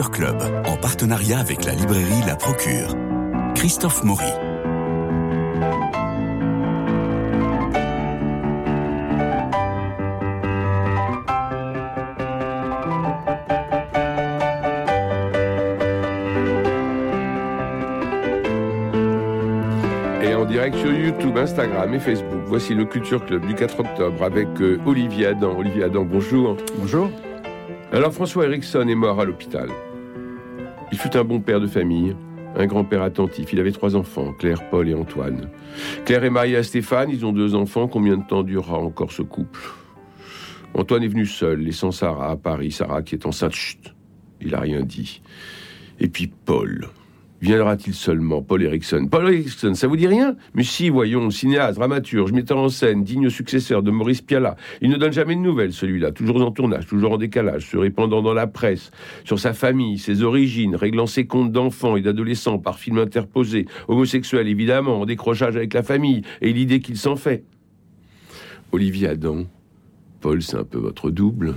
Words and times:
Culture 0.00 0.10
Club, 0.12 0.64
en 0.66 0.76
partenariat 0.78 1.40
avec 1.40 1.66
la 1.66 1.72
librairie 1.72 2.22
La 2.26 2.34
Procure. 2.34 2.96
Christophe 3.54 4.02
Maury. 4.02 4.24
Et 20.22 20.34
en 20.34 20.46
direct 20.46 20.76
sur 20.76 20.92
YouTube, 20.94 21.36
Instagram 21.36 21.92
et 21.92 21.98
Facebook. 21.98 22.40
Voici 22.46 22.74
le 22.74 22.86
Culture 22.86 23.22
Club 23.26 23.46
du 23.46 23.54
4 23.54 23.80
octobre 23.80 24.24
avec 24.24 24.48
Olivier 24.86 25.26
Adam. 25.26 25.58
Olivier 25.58 25.84
Adam, 25.84 26.06
bonjour. 26.06 26.56
Bonjour. 26.78 27.10
Alors 27.92 28.14
François 28.14 28.44
Erickson 28.44 28.88
est 28.88 28.94
mort 28.94 29.20
à 29.20 29.26
l'hôpital. 29.26 29.68
Fut 31.00 31.16
un 31.16 31.24
bon 31.24 31.40
père 31.40 31.60
de 31.60 31.66
famille, 31.66 32.14
un 32.56 32.66
grand-père 32.66 33.00
attentif. 33.00 33.54
Il 33.54 33.58
avait 33.58 33.72
trois 33.72 33.96
enfants, 33.96 34.34
Claire, 34.34 34.68
Paul 34.68 34.86
et 34.86 34.94
Antoine. 34.94 35.48
Claire 36.04 36.24
est 36.24 36.30
mariée 36.30 36.56
à 36.56 36.62
Stéphane, 36.62 37.08
ils 37.08 37.24
ont 37.24 37.32
deux 37.32 37.54
enfants. 37.54 37.88
Combien 37.88 38.18
de 38.18 38.26
temps 38.26 38.42
durera 38.42 38.76
encore 38.76 39.10
ce 39.10 39.22
couple? 39.22 39.60
Antoine 40.74 41.02
est 41.02 41.08
venu 41.08 41.24
seul, 41.24 41.60
laissant 41.60 41.90
Sarah 41.90 42.32
à 42.32 42.36
Paris. 42.36 42.70
Sarah 42.70 43.00
qui 43.00 43.14
est 43.14 43.24
enceinte, 43.24 43.54
chut, 43.54 43.94
il 44.42 44.54
a 44.54 44.60
rien 44.60 44.82
dit. 44.82 45.22
Et 46.00 46.08
puis 46.08 46.26
Paul. 46.26 46.90
Viendra-t-il 47.40 47.94
seulement 47.94 48.42
Paul 48.42 48.62
Erickson 48.62 49.08
Paul 49.10 49.32
Erickson, 49.32 49.72
ça 49.74 49.86
vous 49.86 49.96
dit 49.96 50.06
rien? 50.06 50.36
Mais 50.54 50.62
si, 50.62 50.90
voyons, 50.90 51.30
cinéaste, 51.30 51.78
dramaturge, 51.78 52.32
metteur 52.32 52.58
en 52.58 52.68
scène, 52.68 53.02
digne 53.02 53.30
successeur 53.30 53.82
de 53.82 53.90
Maurice 53.90 54.20
Pialat. 54.20 54.56
Il 54.82 54.90
ne 54.90 54.96
donne 54.96 55.12
jamais 55.12 55.36
de 55.36 55.40
nouvelles, 55.40 55.72
celui-là, 55.72 56.12
toujours 56.12 56.42
en 56.42 56.50
tournage, 56.50 56.86
toujours 56.86 57.12
en 57.12 57.16
décalage, 57.16 57.70
se 57.70 57.78
répandant 57.78 58.20
dans 58.20 58.34
la 58.34 58.46
presse, 58.46 58.90
sur 59.24 59.38
sa 59.38 59.54
famille, 59.54 59.98
ses 59.98 60.22
origines, 60.22 60.76
réglant 60.76 61.06
ses 61.06 61.26
comptes 61.26 61.50
d'enfants 61.50 61.96
et 61.96 62.02
d'adolescents 62.02 62.58
par 62.58 62.78
film 62.78 62.98
interposé, 62.98 63.64
homosexuel 63.88 64.46
évidemment, 64.46 65.00
en 65.00 65.06
décrochage 65.06 65.56
avec 65.56 65.72
la 65.72 65.82
famille, 65.82 66.22
et 66.42 66.52
l'idée 66.52 66.80
qu'il 66.80 66.98
s'en 66.98 67.16
fait. 67.16 67.44
Olivier 68.72 69.08
Adam, 69.08 69.44
Paul, 70.20 70.42
c'est 70.42 70.56
un 70.56 70.64
peu 70.64 70.78
votre 70.78 71.10
double. 71.10 71.54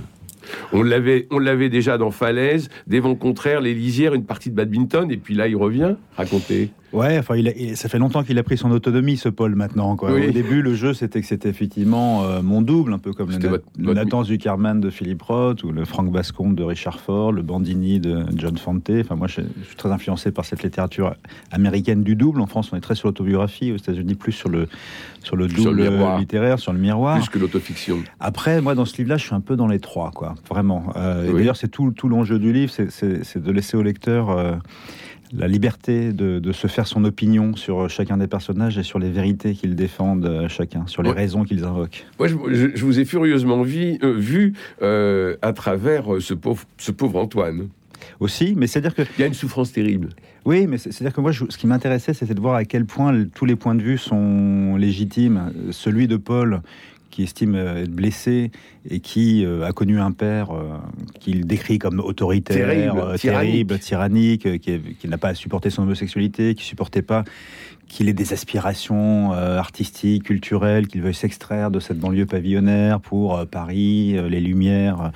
On 0.72 0.82
l'avait, 0.82 1.68
déjà 1.68 1.98
dans 1.98 2.10
Falaise, 2.10 2.68
des 2.86 3.00
vents 3.00 3.14
contraires, 3.14 3.60
les 3.60 3.74
lisières, 3.74 4.14
une 4.14 4.24
partie 4.24 4.50
de 4.50 4.54
badminton, 4.54 5.10
et 5.10 5.16
puis 5.16 5.34
là 5.34 5.48
il 5.48 5.56
revient. 5.56 5.96
Racontez. 6.16 6.70
Ouais, 6.94 7.18
enfin, 7.18 7.36
il 7.36 7.48
a- 7.48 7.56
il- 7.56 7.76
ça 7.76 7.88
fait 7.88 7.98
longtemps 7.98 8.22
qu'il 8.22 8.38
a 8.38 8.42
pris 8.42 8.56
son 8.56 8.70
autonomie, 8.70 9.16
ce 9.16 9.28
Paul, 9.28 9.54
maintenant. 9.54 9.96
Quoi. 9.96 10.12
Oui. 10.12 10.28
Au 10.28 10.30
début, 10.32 10.62
le 10.62 10.74
jeu, 10.74 10.94
c'était 10.94 11.20
que 11.20 11.26
c'était 11.26 11.48
effectivement 11.48 12.22
euh, 12.24 12.40
mon 12.42 12.62
double, 12.62 12.92
un 12.92 12.98
peu 12.98 13.12
comme 13.12 13.30
le, 13.30 13.48
votre- 13.48 13.64
le 13.78 13.84
votre- 13.86 13.94
Nathan 13.96 14.24
Zuckerman 14.24 14.80
de 14.80 14.90
Philippe 14.90 15.22
Roth 15.22 15.62
ou 15.64 15.72
le 15.72 15.84
Frank 15.84 16.10
Bascombe 16.10 16.54
de 16.54 16.62
Richard 16.62 17.00
Ford, 17.00 17.32
le 17.32 17.42
Bandini 17.42 18.00
de 18.00 18.24
John 18.36 18.56
Fante. 18.56 18.90
Enfin, 19.00 19.16
moi, 19.16 19.26
je, 19.26 19.40
je 19.60 19.66
suis 19.66 19.76
très 19.76 19.90
influencé 19.90 20.30
par 20.30 20.44
cette 20.44 20.62
littérature 20.62 21.14
américaine 21.50 22.02
du 22.02 22.16
double. 22.16 22.40
En 22.40 22.46
France, 22.46 22.70
on 22.72 22.76
est 22.76 22.80
très 22.80 22.94
sur 22.94 23.08
l'autobiographie. 23.08 23.72
Aux 23.72 23.76
États-Unis, 23.76 24.14
plus 24.14 24.32
sur 24.32 24.48
le, 24.48 24.68
sur 25.22 25.36
le 25.36 25.48
Sur 25.48 25.72
le 25.72 25.84
double 25.90 26.18
littéraire, 26.18 26.58
sur 26.58 26.72
le 26.72 26.78
miroir. 26.78 27.16
Plus 27.18 27.28
que 27.28 27.38
l'autofiction. 27.38 27.98
Après, 28.20 28.60
moi, 28.60 28.74
dans 28.74 28.84
ce 28.84 28.96
livre-là, 28.98 29.16
je 29.16 29.24
suis 29.26 29.34
un 29.34 29.40
peu 29.40 29.56
dans 29.56 29.66
les 29.66 29.80
trois, 29.80 30.10
quoi. 30.12 30.34
Vraiment. 30.48 30.86
Euh, 30.96 31.26
Oui. 31.28 31.34
D'ailleurs, 31.40 31.56
c'est 31.56 31.68
tout, 31.68 31.90
tout 31.90 32.08
l'enjeu 32.08 32.38
du 32.38 32.52
livre, 32.52 32.70
c'est 32.72 33.42
de 33.42 33.50
laisser 33.52 33.76
au 33.76 33.82
lecteur 33.82 34.30
euh, 34.30 34.54
la 35.32 35.48
liberté 35.48 36.12
de, 36.12 36.38
de 36.38 36.52
se 36.52 36.66
faire 36.66 36.86
son 36.86 37.04
opinion 37.04 37.56
sur 37.56 37.88
chacun 37.90 38.16
des 38.16 38.26
personnages 38.26 38.78
et 38.78 38.82
sur 38.82 38.98
les 38.98 39.10
vérités 39.10 39.54
qu'ils 39.54 39.74
défendent 39.74 40.26
euh, 40.26 40.48
chacun, 40.48 40.86
sur 40.86 41.02
les 41.02 41.10
Ouais. 41.10 41.16
raisons 41.16 41.44
qu'ils 41.44 41.64
invoquent. 41.64 42.04
Moi, 42.18 42.28
je, 42.28 42.36
je- 42.50 42.68
je 42.76 42.84
vous 42.84 43.00
ai 43.00 43.04
furieusement 43.04 43.62
vi- 43.62 43.98
euh, 44.02 44.12
vu 44.16 44.52
euh, 44.82 45.36
à 45.42 45.52
travers 45.52 46.14
euh, 46.14 46.20
ce 46.20 46.34
pauvre, 46.34 46.64
ce 46.78 46.92
pauvre 46.92 47.18
Antoine. 47.20 47.68
Aussi, 48.20 48.54
mais 48.56 48.66
c'est-à-dire 48.66 48.94
que 48.94 49.02
Il 49.18 49.20
y 49.22 49.24
a 49.24 49.26
une 49.26 49.34
souffrance 49.34 49.72
terrible. 49.72 50.10
Oui, 50.44 50.66
mais 50.66 50.76
c'est- 50.76 50.92
c'est-à-dire 50.92 51.14
que 51.16 51.22
moi, 51.22 51.32
je- 51.32 51.46
ce 51.48 51.56
qui 51.56 51.66
m'intéressait, 51.66 52.12
c'était 52.12 52.34
de 52.34 52.40
voir 52.40 52.54
à 52.54 52.64
quel 52.66 52.84
point 52.84 53.24
tous 53.34 53.46
les 53.46 53.56
points 53.56 53.74
de 53.74 53.82
vue 53.82 53.96
sont 53.96 54.76
légitimes. 54.76 55.50
Euh, 55.56 55.72
Celui 55.72 56.06
de 56.06 56.16
Paul, 56.18 56.60
qui 57.14 57.22
estime 57.22 57.54
euh, 57.54 57.84
être 57.84 57.92
blessé 57.92 58.50
et 58.90 58.98
qui 58.98 59.44
euh, 59.44 59.64
a 59.64 59.70
connu 59.70 60.00
un 60.00 60.10
père 60.10 60.50
euh, 60.50 60.78
qu'il 61.20 61.46
décrit 61.46 61.78
comme 61.78 62.00
autoritaire, 62.00 62.66
Terrible, 63.16 63.78
tyrannique. 63.78 64.60
qui, 64.60 64.80
qui 64.80 65.08
n'a 65.08 65.16
pas 65.16 65.32
supporté 65.34 65.70
son 65.70 65.82
homosexualité, 65.82 66.56
qui 66.56 66.64
supportait 66.64 67.02
pas 67.02 67.22
qu'il 67.88 68.08
ait 68.08 68.12
des 68.14 68.32
aspirations 68.32 69.32
euh, 69.32 69.58
artistiques, 69.58 70.24
culturelles, 70.24 70.86
qu'il 70.88 71.02
veuille 71.02 71.14
s'extraire 71.14 71.70
de 71.70 71.80
cette 71.80 71.98
banlieue 71.98 72.26
pavillonnaire 72.26 73.00
pour 73.00 73.38
euh, 73.38 73.44
Paris, 73.44 74.16
euh, 74.16 74.28
les 74.28 74.40
Lumières, 74.40 75.12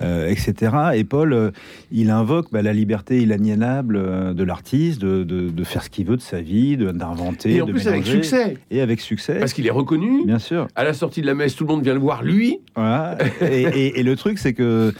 etc. 0.00 0.72
Et 0.94 1.04
Paul, 1.04 1.52
il 1.90 2.10
invoque 2.10 2.46
bah, 2.52 2.62
la 2.62 2.72
liberté 2.72 3.20
inaliénable 3.22 4.34
de 4.34 4.44
l'artiste, 4.44 5.00
de, 5.00 5.22
de- 5.24 5.48
de 5.50 5.64
faire 5.64 5.82
ce 5.84 5.90
qu'il 5.90 6.06
veut 6.06 6.16
de 6.16 6.22
sa 6.22 6.40
vie, 6.40 6.76
de- 6.76 6.90
d'inventer, 6.90 7.56
Et 7.56 7.62
en 7.62 7.66
de 7.66 7.72
plus 7.72 7.86
avec 7.88 8.04
succès. 8.06 8.56
Et 8.70 8.80
avec 8.80 9.00
succès, 9.00 9.38
Parce 9.38 9.52
qu'il 9.52 9.66
est 9.66 9.70
reconnu. 9.70 10.24
bien 10.26 10.38
sûr. 10.38 10.66
À 10.74 10.84
la 10.84 10.92
sortie 10.94 11.20
de 11.22 11.26
la 11.26 11.34
messe, 11.34 11.54
tout 11.54 11.64
le 11.64 11.72
monde 11.72 11.82
vient 11.84 11.94
le 11.94 12.00
voir, 12.00 12.22
lui. 12.22 12.58
Voilà. 12.76 13.16
et, 13.42 13.62
et- 13.62 14.00
et 14.00 14.02
le 14.02 14.16
truc, 14.16 14.38
c'est 14.38 14.54
que 14.54 14.92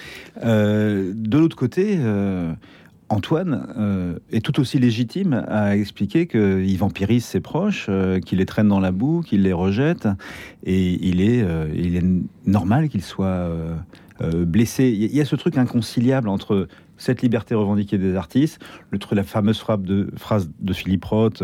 de 0.42 1.38
l'autre 1.38 1.56
côté, 1.56 1.98
Antoine 3.12 3.66
euh, 3.76 4.18
est 4.30 4.40
tout 4.40 4.58
aussi 4.58 4.78
légitime 4.78 5.44
à 5.46 5.76
expliquer 5.76 6.26
qu'il 6.26 6.78
vampirise 6.78 7.26
ses 7.26 7.40
proches, 7.40 7.86
euh, 7.90 8.20
qu'il 8.20 8.38
les 8.38 8.46
traîne 8.46 8.68
dans 8.68 8.80
la 8.80 8.90
boue, 8.90 9.20
qu'il 9.20 9.42
les 9.42 9.52
rejette, 9.52 10.08
et 10.64 10.98
il 11.06 11.20
est, 11.20 11.42
euh, 11.42 11.68
il 11.74 11.94
est 11.94 12.04
normal 12.46 12.88
qu'il 12.88 13.02
soit 13.02 13.50
blessé. 14.46 14.88
Il 14.88 15.14
y 15.14 15.20
a 15.20 15.24
ce 15.24 15.34
truc 15.34 15.58
inconciliable 15.58 16.28
entre 16.28 16.68
cette 16.96 17.22
liberté 17.22 17.56
revendiquée 17.56 17.98
des 17.98 18.14
artistes, 18.14 18.60
le 18.90 18.98
truc, 18.98 19.16
la 19.16 19.24
fameuse 19.24 19.58
phrase 19.58 19.80
de, 19.80 20.10
phrase 20.16 20.48
de 20.60 20.72
Philippe 20.72 21.04
Roth, 21.04 21.42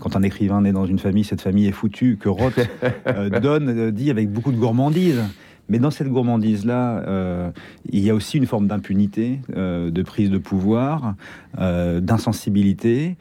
quand 0.00 0.16
un 0.16 0.22
écrivain 0.22 0.60
naît 0.60 0.72
dans 0.72 0.86
une 0.86 0.98
famille, 0.98 1.22
cette 1.22 1.40
famille 1.40 1.66
est 1.66 1.72
foutue, 1.72 2.18
que 2.20 2.28
Roth 2.28 2.58
donne, 3.42 3.92
dit 3.92 4.10
avec 4.10 4.30
beaucoup 4.30 4.50
de 4.50 4.56
gourmandise. 4.56 5.22
Mais 5.68 5.78
dans 5.78 5.90
cette 5.90 6.08
gourmandise-là, 6.08 6.98
euh, 7.08 7.50
il 7.90 8.00
y 8.00 8.10
a 8.10 8.14
aussi 8.14 8.38
une 8.38 8.46
forme 8.46 8.66
d'impunité, 8.68 9.40
euh, 9.56 9.90
de 9.90 10.02
prise 10.02 10.30
de 10.30 10.38
pouvoir, 10.38 11.14
euh, 11.58 12.00
d'insensibilité. 12.00 13.16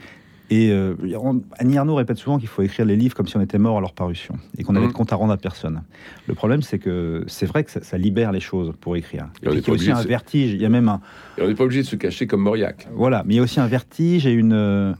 Et 0.52 0.72
on- 1.20 1.42
Annie 1.58 1.76
Arnaud 1.80 1.96
répète 1.96 2.18
souvent 2.18 2.38
qu'il 2.38 2.48
faut 2.48 2.62
écrire 2.62 2.86
les 2.86 2.96
livres 2.96 3.16
comme 3.16 3.28
si 3.28 3.36
on 3.36 3.42
était 3.42 3.58
mort 3.58 3.80
à 3.80 3.82
leur 3.82 3.94
parution 3.94 4.36
et 4.60 4.64
qu'on 4.64 4.76
avait 4.76 4.86
Mhm. 4.86 4.92
de 4.92 4.96
compte 4.96 5.12
à 5.12 5.16
rendre 5.16 5.34
à 5.34 5.38
personne. 5.38 5.82
Le 6.28 6.36
problème, 6.36 6.62
c'est 6.62 6.78
que 6.78 7.24
c'est 7.26 7.48
vrai 7.48 7.64
que 7.64 7.72
ça, 7.72 7.82
ça 7.82 7.98
libère 7.98 8.32
les 8.32 8.40
choses 8.40 8.72
pour 8.80 8.96
écrire. 8.96 9.26
Et 9.42 9.48
Et 9.48 9.50
il 9.54 9.68
y 9.68 9.70
a 9.72 9.74
aussi 9.74 9.90
un 9.90 10.04
vertige. 10.04 10.52
Il 10.54 10.62
y 10.62 10.66
a 10.66 10.70
même 10.70 10.88
un, 10.88 11.02
Et 11.40 11.42
on 11.42 11.48
n'est 11.48 11.56
pas 11.56 11.64
obligé 11.64 11.82
de 11.82 11.88
se 11.88 11.96
cacher 11.96 12.28
comme 12.28 12.42
Mauriac. 12.44 12.88
voilà, 12.94 13.24
mais 13.26 13.34
il 13.34 13.38
y 13.38 13.40
a 13.40 13.44
aussi 13.44 13.60
un 13.60 13.66
vertige 13.66 14.28
et 14.28 14.34
une, 14.34 14.96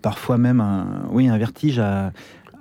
parfois 0.00 0.38
même 0.38 0.62
un, 0.62 0.86
oui, 1.10 1.28
un 1.28 1.36
vertige 1.36 1.78
à, 1.78 2.12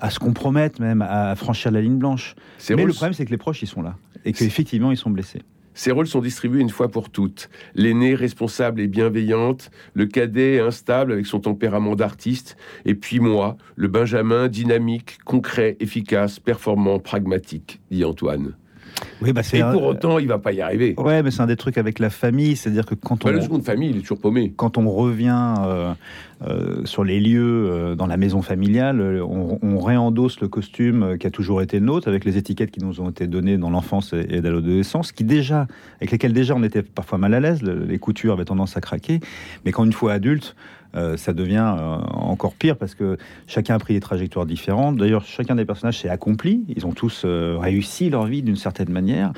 à 0.01 0.09
se 0.09 0.19
compromettre 0.19 0.81
même, 0.81 1.01
à 1.01 1.35
franchir 1.37 1.71
la 1.71 1.79
ligne 1.79 1.97
blanche. 1.97 2.35
Mais 2.69 2.83
le 2.83 2.91
problème, 2.91 3.13
c'est 3.13 3.23
que 3.25 3.31
les 3.31 3.37
proches, 3.37 3.61
ils 3.61 3.67
sont 3.67 3.81
là 3.81 3.95
et 4.25 4.33
qu'effectivement, 4.33 4.91
ils 4.91 4.97
sont 4.97 5.09
blessés. 5.09 5.41
ces 5.73 5.91
rôles 5.91 6.07
sont 6.07 6.21
distribués 6.21 6.61
une 6.61 6.69
fois 6.69 6.89
pour 6.89 7.09
toutes. 7.09 7.49
L'aînée 7.75 8.15
responsable 8.15 8.81
et 8.81 8.87
bienveillante, 8.87 9.71
le 9.93 10.05
cadet 10.05 10.59
instable 10.59 11.11
avec 11.11 11.25
son 11.25 11.39
tempérament 11.41 11.95
d'artiste, 11.95 12.57
et 12.85 12.95
puis 12.95 13.19
moi, 13.19 13.57
le 13.75 13.87
Benjamin 13.87 14.47
dynamique, 14.47 15.17
concret, 15.25 15.77
efficace, 15.79 16.39
performant, 16.39 16.99
pragmatique, 16.99 17.81
dit 17.91 18.05
Antoine. 18.05 18.55
Oui, 19.21 19.31
bah 19.31 19.41
Et 19.53 19.61
un- 19.61 19.71
pour 19.71 19.83
autant, 19.83 20.19
il 20.19 20.27
va 20.27 20.37
pas 20.39 20.51
y 20.51 20.61
arriver. 20.61 20.93
Ouais, 20.97 21.23
mais 21.23 21.31
c'est 21.31 21.41
un 21.41 21.47
des 21.47 21.55
trucs 21.55 21.77
avec 21.77 21.99
la 21.99 22.09
famille, 22.09 22.55
c'est-à-dire 22.55 22.85
que 22.85 22.95
quand 22.95 23.23
Bah, 23.23 23.31
on, 23.31 23.33
le 23.33 23.41
second 23.41 23.57
de 23.59 23.63
famille, 23.63 23.89
il 23.91 23.97
est 23.97 24.01
toujours 24.01 24.19
paumé. 24.19 24.53
quand 24.55 24.77
on 24.77 24.89
revient 24.89 25.53
euh, 25.59 25.93
euh, 26.45 26.81
sur 26.85 27.03
les 27.05 27.19
lieux 27.21 27.69
euh, 27.69 27.95
dans 27.95 28.07
la 28.07 28.17
maison 28.17 28.41
familiale, 28.41 29.21
on, 29.25 29.57
on 29.61 29.79
réendosse 29.79 30.41
le 30.41 30.47
costume 30.49 31.17
qui 31.17 31.27
a 31.27 31.31
toujours 31.31 31.61
été 31.61 31.79
le 31.79 31.85
nôtre, 31.85 32.07
avec 32.09 32.25
les 32.25 32.37
étiquettes 32.37 32.71
qui 32.71 32.81
nous 32.83 32.99
ont 32.99 33.09
été 33.09 33.25
données 33.27 33.57
dans 33.57 33.69
l'enfance 33.69 34.11
et, 34.13 34.25
et 34.29 34.41
dans 34.41 34.51
l'adolescence, 34.51 35.11
qui 35.13 35.23
déjà, 35.23 35.67
avec 36.01 36.11
lesquelles 36.11 36.33
déjà 36.33 36.53
on 36.55 36.63
était 36.63 36.83
parfois 36.83 37.17
mal 37.17 37.33
à 37.33 37.39
l'aise, 37.39 37.61
le- 37.61 37.85
les 37.85 37.99
coutures 37.99 38.33
avaient 38.33 38.45
tendance 38.45 38.75
à 38.75 38.81
craquer, 38.81 39.21
mais 39.63 39.71
quand 39.71 39.85
une 39.85 39.93
fois 39.93 40.11
adulte, 40.13 40.55
euh, 40.95 41.17
ça 41.17 41.33
devient 41.33 41.75
euh, 41.77 41.97
encore 42.13 42.53
pire 42.53 42.77
parce 42.77 42.95
que 42.95 43.17
chacun 43.47 43.75
a 43.75 43.79
pris 43.79 43.93
des 43.93 43.99
trajectoires 43.99 44.45
différentes. 44.45 44.97
D'ailleurs, 44.97 45.25
chacun 45.25 45.55
des 45.55 45.65
personnages 45.65 45.99
s'est 45.99 46.09
accompli. 46.09 46.63
Ils 46.75 46.85
ont 46.85 46.93
tous 46.93 47.23
euh, 47.25 47.57
réussi 47.59 48.09
leur 48.09 48.25
vie 48.25 48.41
d'une 48.41 48.55
certaine 48.55 48.91
manière, 48.91 49.33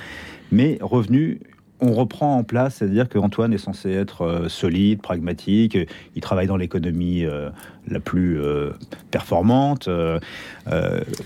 mais 0.52 0.78
revenu. 0.82 1.40
On 1.80 1.94
reprend 1.94 2.38
en 2.38 2.44
place, 2.44 2.76
c'est-à-dire 2.76 3.08
qu'Antoine 3.08 3.54
est 3.54 3.60
censé 3.60 3.92
être 3.92 4.24
euh, 4.24 4.50
solide, 4.50 5.02
pragmatique. 5.02 5.78
Il 6.16 6.22
travaille 6.22 6.48
dans 6.48 6.58
l'économie 6.58 7.24
euh, 7.24 7.50
la 7.88 8.00
plus 8.00 8.40
euh, 8.42 8.72
performante. 9.12 9.88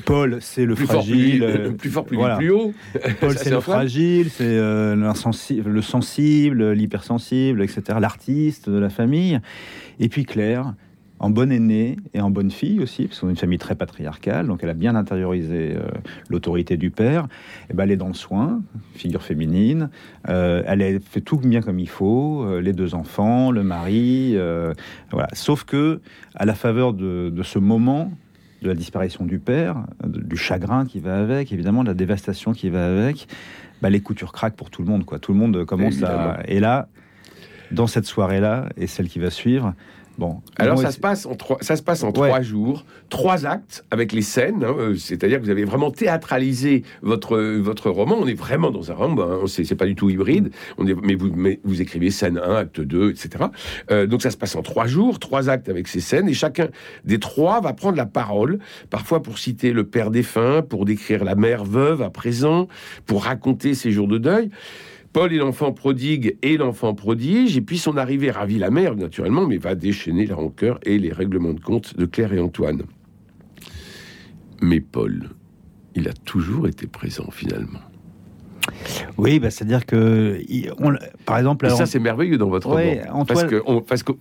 Paul, 0.05 0.37
c'est 0.41 0.65
le 0.65 0.75
Plus 0.75 0.85
fort, 0.85 0.95
fragile. 1.03 1.39
plus, 1.39 1.43
euh, 1.43 1.71
plus 1.77 1.89
fort, 1.89 2.05
plus, 2.05 2.17
voilà. 2.17 2.35
plus 2.35 2.51
haut. 2.51 2.73
Paul, 3.21 3.31
c'est 3.37 3.49
le 3.49 3.61
fragile, 3.61 4.29
c'est 4.29 4.57
le 4.57 5.81
sensible, 5.81 6.71
l'hypersensible, 6.71 7.63
etc. 7.63 7.99
L'artiste 8.01 8.69
de 8.69 8.77
la 8.77 8.89
famille. 8.89 9.39
Et 10.01 10.09
puis 10.09 10.25
Claire, 10.25 10.73
en 11.21 11.29
bonne 11.29 11.51
aînée 11.51 11.97
et 12.15 12.19
en 12.19 12.31
bonne 12.31 12.49
fille 12.49 12.79
aussi, 12.79 13.05
parce 13.05 13.19
qu'on 13.19 13.27
est 13.27 13.31
une 13.31 13.37
famille 13.37 13.59
très 13.59 13.75
patriarcale, 13.75 14.47
donc 14.47 14.61
elle 14.63 14.69
a 14.69 14.73
bien 14.73 14.95
intériorisé 14.95 15.75
euh, 15.75 15.83
l'autorité 16.29 16.77
du 16.77 16.89
père. 16.89 17.27
Et 17.69 17.75
ben, 17.75 17.83
elle 17.83 17.91
est 17.91 17.97
dans 17.97 18.07
le 18.07 18.15
soin, 18.15 18.63
figure 18.95 19.21
féminine. 19.21 19.91
Euh, 20.29 20.63
elle 20.65 20.81
a 20.81 20.99
fait 20.99 21.21
tout 21.21 21.37
bien 21.37 21.61
comme 21.61 21.77
il 21.77 21.87
faut, 21.87 22.43
euh, 22.43 22.59
les 22.59 22.73
deux 22.73 22.95
enfants, 22.95 23.51
le 23.51 23.63
mari, 23.63 24.35
voilà. 25.11 25.27
Sauf 25.33 25.63
que 25.63 26.01
à 26.33 26.45
la 26.45 26.55
faveur 26.55 26.93
de, 26.93 27.31
ce 27.43 27.59
moment 27.59 28.11
de 28.63 28.69
la 28.69 28.75
disparition 28.75 29.23
du 29.23 29.37
père, 29.37 29.85
du 30.03 30.37
chagrin 30.37 30.85
qui 30.85 30.99
va 30.99 31.21
avec, 31.21 31.51
évidemment 31.51 31.83
de 31.83 31.89
la 31.89 31.93
dévastation 31.93 32.53
qui 32.53 32.69
va 32.69 32.87
avec, 32.87 33.27
bah, 33.83 33.91
les 33.91 33.99
coutures 34.01 34.31
craquent 34.31 34.55
pour 34.55 34.71
tout 34.71 34.81
le 34.81 34.87
monde. 34.87 35.05
Quoi. 35.05 35.19
Tout 35.19 35.33
le 35.33 35.39
monde 35.39 35.65
commence 35.65 36.01
à... 36.01 36.39
Et 36.47 36.59
là, 36.59 36.87
dans 37.71 37.87
cette 37.87 38.05
soirée-là, 38.05 38.69
et 38.75 38.87
celle 38.87 39.07
qui 39.07 39.19
va 39.19 39.29
suivre, 39.29 39.73
Bon. 40.17 40.41
Alors 40.57 40.79
ça 40.79 40.91
se, 40.91 40.99
passe 40.99 41.25
en 41.25 41.35
trois, 41.35 41.57
ça 41.61 41.75
se 41.75 41.81
passe 41.81 42.03
en 42.03 42.11
trois 42.11 42.41
jours, 42.41 42.85
trois 43.09 43.45
actes 43.45 43.85
avec 43.91 44.11
les 44.11 44.21
scènes, 44.21 44.63
hein, 44.63 44.75
euh, 44.77 44.95
c'est-à-dire 44.95 45.39
que 45.39 45.45
vous 45.45 45.49
avez 45.49 45.63
vraiment 45.63 45.89
théâtralisé 45.89 46.83
votre, 47.01 47.37
votre 47.37 47.89
roman. 47.89 48.17
On 48.19 48.27
est 48.27 48.35
vraiment 48.35 48.71
dans 48.71 48.91
un 48.91 48.93
roman, 48.93 49.23
hein, 49.23 49.45
c'est 49.47 49.75
pas 49.75 49.85
du 49.85 49.95
tout 49.95 50.09
hybride, 50.09 50.51
on 50.77 50.85
est, 50.85 50.95
mais, 51.01 51.15
vous, 51.15 51.31
vous 51.63 51.81
écrivez 51.81 52.11
scène 52.11 52.37
1, 52.37 52.55
acte 52.55 52.81
2, 52.81 53.11
etc. 53.11 53.45
Euh, 53.89 54.05
donc 54.05 54.21
ça 54.21 54.31
se 54.31 54.37
passe 54.37 54.55
en 54.55 54.61
trois 54.61 54.85
jours, 54.85 55.17
trois 55.17 55.49
actes 55.49 55.69
avec 55.69 55.87
ces 55.87 56.01
scènes, 56.01 56.27
et 56.27 56.33
chacun 56.33 56.67
des 57.05 57.19
trois 57.19 57.61
va 57.61 57.73
prendre 57.73 57.97
la 57.97 58.05
parole, 58.05 58.59
parfois 58.89 59.23
pour 59.23 59.39
citer 59.39 59.71
le 59.71 59.85
père 59.85 60.11
défunt, 60.11 60.61
pour 60.61 60.85
décrire 60.85 61.23
la 61.23 61.35
mère 61.35 61.63
veuve 61.63 62.01
à 62.01 62.09
présent, 62.09 62.67
pour 63.05 63.23
raconter 63.23 63.73
ses 63.73 63.91
jours 63.91 64.07
de 64.07 64.17
deuil. 64.17 64.51
Paul 65.13 65.33
est 65.33 65.37
l'enfant 65.37 65.73
prodigue 65.73 66.37
et 66.41 66.57
l'enfant 66.57 66.93
prodige, 66.93 67.57
et 67.57 67.61
puis 67.61 67.77
son 67.77 67.97
arrivée 67.97 68.31
ravit 68.31 68.57
la 68.57 68.69
mère, 68.69 68.95
naturellement, 68.95 69.45
mais 69.45 69.57
va 69.57 69.75
déchaîner 69.75 70.25
la 70.25 70.35
rancœur 70.35 70.79
et 70.83 70.97
les 70.97 71.11
règlements 71.11 71.53
de 71.53 71.59
compte 71.59 71.97
de 71.97 72.05
Claire 72.05 72.33
et 72.33 72.39
Antoine. 72.39 72.83
Mais 74.61 74.79
Paul, 74.79 75.29
il 75.95 76.07
a 76.07 76.13
toujours 76.13 76.67
été 76.67 76.87
présent 76.87 77.29
finalement. 77.31 77.79
Oui, 79.17 79.39
bah, 79.39 79.49
c'est-à-dire 79.49 79.85
que, 79.85 80.39
par 81.25 81.39
exemple, 81.39 81.69
ça 81.69 81.85
c'est 81.85 81.99
merveilleux 81.99 82.37
dans 82.37 82.49
votre 82.49 82.69
roman, 82.69 83.25
parce 83.25 83.43
que, 83.43 83.61
on, 83.65 83.81
parce 83.81 84.03
que 84.03 84.13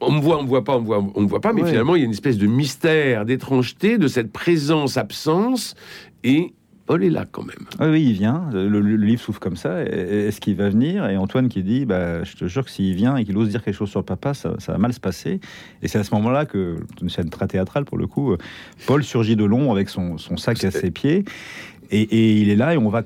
on 0.00 0.12
me 0.12 0.20
voit, 0.20 0.38
on 0.38 0.42
me 0.42 0.48
voit 0.48 0.64
pas, 0.64 0.76
on 0.76 0.80
me 0.80 0.86
voit, 0.86 1.04
on 1.14 1.20
me 1.20 1.26
voit 1.26 1.40
pas, 1.40 1.52
mais 1.52 1.64
finalement 1.64 1.96
il 1.96 2.00
y 2.00 2.02
a 2.02 2.06
une 2.06 2.12
espèce 2.12 2.38
de 2.38 2.46
mystère, 2.46 3.24
d'étrangeté 3.24 3.98
de 3.98 4.08
cette 4.08 4.32
présence-absence, 4.32 5.74
et 6.22 6.54
Paul 6.86 7.02
est 7.02 7.10
là 7.10 7.24
quand 7.30 7.42
même. 7.42 7.66
Oui, 7.80 8.02
il 8.02 8.12
vient. 8.12 8.48
Le, 8.52 8.80
livre 8.80 9.20
s'ouvre 9.20 9.40
comme 9.40 9.56
ça. 9.56 9.82
Est-ce 9.82 10.40
qu'il 10.40 10.56
va 10.56 10.68
venir 10.68 11.06
Et 11.08 11.16
Antoine 11.16 11.48
qui 11.48 11.62
dit 11.62 11.86
bah, 11.86 12.24
Je 12.24 12.36
te 12.36 12.46
jure 12.46 12.64
que 12.64 12.70
s'il 12.70 12.94
vient 12.94 13.16
et 13.16 13.24
qu'il 13.24 13.36
ose 13.38 13.48
dire 13.48 13.62
quelque 13.62 13.74
chose 13.74 13.90
sur 13.90 14.00
le 14.00 14.04
papa, 14.04 14.34
ça, 14.34 14.54
va 14.68 14.78
mal 14.78 14.92
se 14.92 15.00
passer. 15.00 15.40
Et 15.82 15.88
c'est 15.88 15.98
à 15.98 16.04
ce 16.04 16.14
moment-là 16.14 16.44
que, 16.44 16.76
une 17.00 17.08
scène 17.08 17.30
très 17.30 17.46
théâtrale 17.46 17.84
pour 17.86 17.96
le 17.96 18.06
coup, 18.06 18.36
Paul 18.86 19.02
surgit 19.02 19.36
de 19.36 19.44
long 19.44 19.72
avec 19.72 19.88
son, 19.88 20.18
sac 20.18 20.62
à 20.64 20.70
ses 20.70 20.90
pieds. 20.90 21.24
Et, 21.90 22.02
et, 22.02 22.40
il 22.40 22.50
est 22.50 22.56
là 22.56 22.74
et 22.74 22.76
on 22.76 22.88
va 22.88 23.02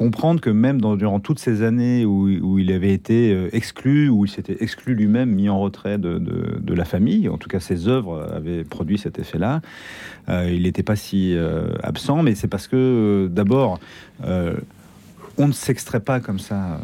comprendre 0.00 0.40
que 0.40 0.48
même 0.48 0.80
durant 0.96 1.20
toutes 1.20 1.38
ces 1.38 1.60
années 1.60 2.06
où, 2.06 2.58
il 2.58 2.72
avait 2.72 2.94
été 2.94 3.34
euh, 3.34 3.50
exclu, 3.54 4.08
où 4.08 4.24
il 4.24 4.30
s'était 4.30 4.56
exclu 4.60 4.94
lui-même, 4.94 5.30
mis 5.30 5.50
en 5.50 5.60
retrait 5.60 5.98
de, 5.98 6.74
la 6.74 6.86
famille, 6.86 7.28
en 7.28 7.36
tout 7.36 7.50
cas 7.50 7.60
ses 7.60 7.86
œuvres 7.86 8.26
avaient 8.34 8.64
produit 8.64 8.96
cet 8.96 9.18
effet-là, 9.18 9.60
euh, 10.30 10.50
il 10.50 10.62
n'était 10.62 10.82
pas 10.82 10.96
si 10.96 11.36
euh, 11.36 11.74
absent, 11.82 12.22
mais 12.22 12.34
c'est 12.34 12.48
parce 12.48 12.66
que 12.66 13.28
d'abord, 13.30 13.78
on 15.36 15.46
ne 15.46 15.52
s'extrait 15.52 16.00
pas 16.00 16.18
comme 16.18 16.38
ça 16.38 16.80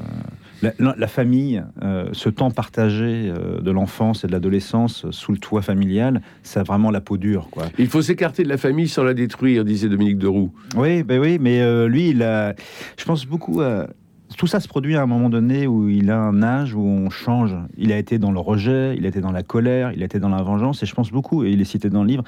la, 0.63 1.07
famille, 1.07 1.63
euh, 1.83 2.09
ce 2.13 2.29
temps 2.29 2.51
partagé 2.51 3.31
euh, 3.31 3.61
de 3.61 3.71
l'enfance 3.71 4.25
et 4.25 4.27
de 4.27 4.33
l'adolescence 4.33 5.07
sous 5.11 5.33
le 5.33 5.39
toit 5.39 5.63
familial, 5.63 6.23
c'est 6.43 6.65
vraiment 6.67 6.91
la 6.91 7.01
peau 7.01 7.17
dure. 7.17 7.49
Quoi. 7.51 7.65
Il 7.79 7.89
faut 7.89 8.03
s'écarter 8.03 8.43
de 8.43 8.49
la 8.49 8.57
famille 8.57 8.89
sans 8.89 9.05
la 9.05 9.15
détruire, 9.15 9.65
disait 9.65 9.89
Dominique 9.89 10.19
Deroux. 10.19 10.53
Oui, 10.77 11.03
ben 11.03 11.21
oui, 11.21 11.39
mais 11.41 11.61
euh, 11.61 11.89
lui, 11.89 12.11
il 12.11 12.23
a, 12.23 12.55
je 12.97 13.05
pense 13.05 13.27
beaucoup 13.27 13.61
à 13.61 13.87
tout 14.37 14.49
ça 14.49 14.59
se 14.61 14.67
produit 14.67 14.97
à 14.97 15.03
un 15.03 15.07
moment 15.07 15.31
donné 15.31 15.67
où 15.67 15.89
il 15.89 16.11
a 16.11 16.19
un 16.19 16.43
âge 16.43 16.75
où 16.75 16.81
on 16.81 17.11
change. 17.11 17.55
Il 17.79 17.93
a 17.93 17.97
été 17.97 18.19
dans 18.19 18.33
le 18.33 18.41
rejet, 18.41 18.95
il 18.97 19.07
a 19.07 19.09
été 19.09 19.21
dans 19.21 19.31
la 19.31 19.43
colère, 19.43 19.93
il 19.93 20.03
a 20.03 20.05
été 20.05 20.19
dans 20.19 20.29
la 20.29 20.43
vengeance, 20.43 20.83
et 20.83 20.87
je 20.87 20.95
pense 20.95 21.11
beaucoup, 21.11 21.45
et 21.45 21.51
il 21.51 21.61
est 21.61 21.65
cité 21.65 21.89
dans 21.89 22.03
le 22.03 22.09
livre, 22.09 22.25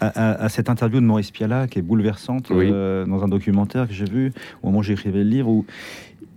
à, 0.00 0.48
cette 0.48 0.70
interview 0.70 1.00
de 1.00 1.04
Maurice 1.04 1.30
Piala 1.30 1.66
qui 1.68 1.78
est 1.78 1.82
bouleversante 1.82 2.50
dans 2.50 3.24
un 3.24 3.28
documentaire 3.28 3.86
que 3.86 3.92
j'ai 3.92 4.06
vu 4.06 4.32
au 4.62 4.68
moment 4.68 4.78
où 4.78 4.82
j'écrivais 4.82 5.22
le 5.22 5.28
livre, 5.28 5.48
où 5.48 5.66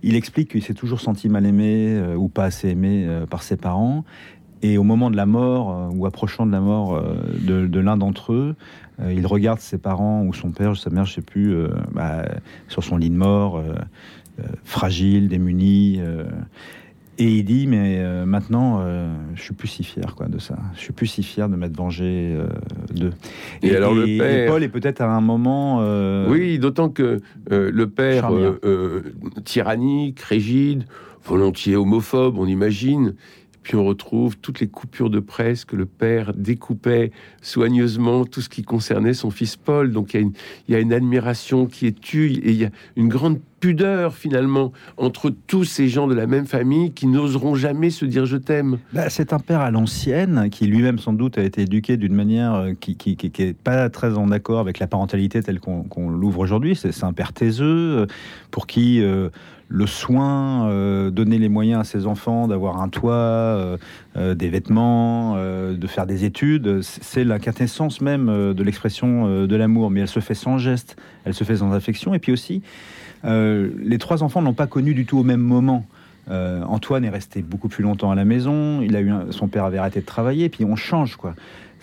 il 0.04 0.16
explique 0.16 0.50
qu'il 0.50 0.62
s'est 0.62 0.74
toujours 0.74 1.00
senti 1.00 1.28
mal 1.30 1.46
aimé 1.46 1.96
euh, 1.96 2.14
ou 2.14 2.28
pas 2.28 2.44
assez 2.44 2.68
aimé 2.68 3.06
euh, 3.08 3.26
par 3.26 3.42
ses 3.42 3.56
parents. 3.56 4.04
Et 4.62 4.76
au 4.76 4.82
moment 4.82 5.10
de 5.10 5.16
la 5.16 5.24
mort, 5.24 5.70
euh, 5.70 5.88
ou 5.94 6.04
approchant 6.04 6.46
de 6.46 6.52
la 6.52 6.60
mort 6.60 7.02
de, 7.40 7.78
l'un 7.80 7.96
d'entre 7.96 8.32
eux, 8.32 8.54
il 9.10 9.26
regarde 9.26 9.58
ses 9.58 9.78
parents 9.78 10.22
ou 10.22 10.32
son 10.32 10.52
père, 10.52 10.76
sa 10.76 10.88
mère, 10.88 11.04
je 11.04 11.14
sais 11.14 11.20
plus, 11.20 11.56
bah, 11.92 12.24
sur 12.68 12.84
son 12.84 12.96
lit 12.96 13.10
de 13.10 13.16
mort, 13.16 13.60
fragile, 14.62 15.28
démuni. 15.28 16.00
Et 17.18 17.26
il 17.26 17.44
dit, 17.44 17.66
mais 17.66 17.98
euh, 17.98 18.26
maintenant, 18.26 18.80
euh, 18.80 19.14
je 19.34 19.42
suis 19.42 19.54
plus 19.54 19.68
si 19.68 19.84
fier 19.84 20.14
quoi, 20.16 20.26
de 20.26 20.38
ça. 20.38 20.56
Je 20.74 20.80
suis 20.80 20.92
plus 20.92 21.06
si 21.06 21.22
fier 21.22 21.48
de 21.48 21.54
m'être 21.54 21.76
vengé 21.76 22.34
euh, 22.34 22.48
d'eux. 22.92 23.12
Et, 23.62 23.76
alors 23.76 23.94
le 23.94 24.18
père... 24.18 24.50
Paul 24.50 24.62
est 24.64 24.68
peut-être 24.68 25.00
à 25.00 25.06
un 25.06 25.20
moment... 25.20 25.78
Oui, 26.28 26.58
d'autant 26.58 26.88
que 26.88 27.20
le 27.50 27.84
père 27.86 28.30
tyrannique, 29.44 30.20
rigide, 30.20 30.84
volontiers 31.24 31.76
homophobe, 31.76 32.36
on 32.38 32.46
imagine, 32.46 33.14
puis 33.64 33.76
on 33.76 33.84
retrouve 33.84 34.36
toutes 34.36 34.60
les 34.60 34.68
coupures 34.68 35.10
de 35.10 35.20
presse 35.20 35.64
que 35.64 35.74
le 35.74 35.86
père 35.86 36.34
découpait 36.34 37.10
soigneusement, 37.40 38.26
tout 38.26 38.42
ce 38.42 38.50
qui 38.50 38.62
concernait 38.62 39.14
son 39.14 39.30
fils 39.30 39.56
Paul. 39.56 39.90
Donc 39.90 40.12
il 40.14 40.30
y 40.68 40.74
a 40.74 40.78
une, 40.78 40.92
admiration 40.92 41.66
qui 41.66 41.86
est 41.86 41.98
tue 41.98 42.30
et 42.30 42.50
il 42.50 42.56
y 42.56 42.64
a 42.66 42.70
une 42.96 43.08
grande 43.08 43.40
pudeur 43.58 44.14
finalement 44.14 44.72
entre 44.98 45.30
tous 45.30 45.64
ces 45.64 45.88
gens 45.88 46.06
de 46.06 46.14
la 46.14 46.26
même 46.26 46.44
famille 46.44 46.92
qui 46.92 47.06
n'oseront 47.06 47.54
jamais 47.54 47.88
se 47.88 48.04
dire 48.04 48.26
je 48.26 48.36
t'aime. 48.36 48.78
Bah, 48.92 49.08
c'est 49.08 49.32
un 49.32 49.38
père 49.38 49.60
à 49.60 49.70
l'ancienne 49.70 50.50
qui 50.50 50.66
lui-même 50.66 50.98
sans 50.98 51.14
doute 51.14 51.38
a 51.38 51.42
été 51.42 51.62
éduqué 51.62 51.96
d'une 51.96 52.14
manière 52.14 52.54
euh, 52.54 52.72
qui, 52.78 52.96
qui, 52.96 53.16
pas 53.54 53.88
très 53.88 54.18
en 54.18 54.30
accord 54.30 54.60
avec 54.60 54.78
la 54.78 54.86
parentalité 54.86 55.42
telle 55.42 55.60
qu'on 55.60 56.10
l'ouvre 56.10 56.40
aujourd'hui. 56.40 56.76
C'est 56.76 57.04
un 57.04 57.14
père 57.14 57.32
taiseux 57.32 57.64
euh, 57.64 58.06
pour 58.50 58.66
qui 58.66 59.00
euh, 59.00 59.30
le 59.74 59.88
soin, 59.88 60.68
euh, 60.68 61.10
donner 61.10 61.36
les 61.36 61.48
moyens 61.48 61.80
à 61.80 61.84
ses 61.84 62.06
enfants 62.06 62.46
d'avoir 62.46 62.80
un 62.80 62.88
toit, 62.88 63.12
euh, 63.12 63.76
euh, 64.16 64.36
des 64.36 64.48
vêtements, 64.48 65.34
de 65.34 65.86
faire 65.88 66.06
des 66.06 66.24
études, 66.24 66.80
c'est 66.82 67.24
la 67.24 67.40
quintessence 67.40 68.00
même 68.00 68.26
de 68.26 68.62
l'expression 68.62 69.46
de 69.46 69.56
l'amour. 69.56 69.90
Mais 69.90 70.00
elle 70.00 70.08
se 70.08 70.20
fait 70.20 70.34
sans 70.34 70.58
geste, 70.58 70.96
elle 71.24 71.34
se 71.34 71.42
fait 71.42 71.56
sans 71.56 71.72
affection. 71.72 72.14
Et 72.14 72.20
puis 72.20 72.32
aussi, 72.32 72.62
les 73.24 73.98
trois 73.98 74.22
enfants 74.22 74.42
n'ont 74.42 74.54
pas 74.54 74.68
connu 74.68 74.94
du 74.94 75.06
tout 75.06 75.18
au 75.18 75.24
même 75.24 75.40
moment. 75.40 75.86
Antoine 76.30 77.04
est 77.04 77.10
resté 77.10 77.42
beaucoup 77.42 77.68
plus 77.68 77.82
longtemps 77.82 78.10
à 78.10 78.14
la 78.14 78.24
maison. 78.24 78.80
Il 78.80 78.94
a 78.94 79.00
eu 79.00 79.12
son 79.30 79.48
père 79.48 79.64
avait 79.64 79.78
arrêté 79.78 80.00
de 80.00 80.06
travailler. 80.06 80.48
Puis 80.48 80.64
on 80.64 80.76
change 80.76 81.16
quoi 81.16 81.34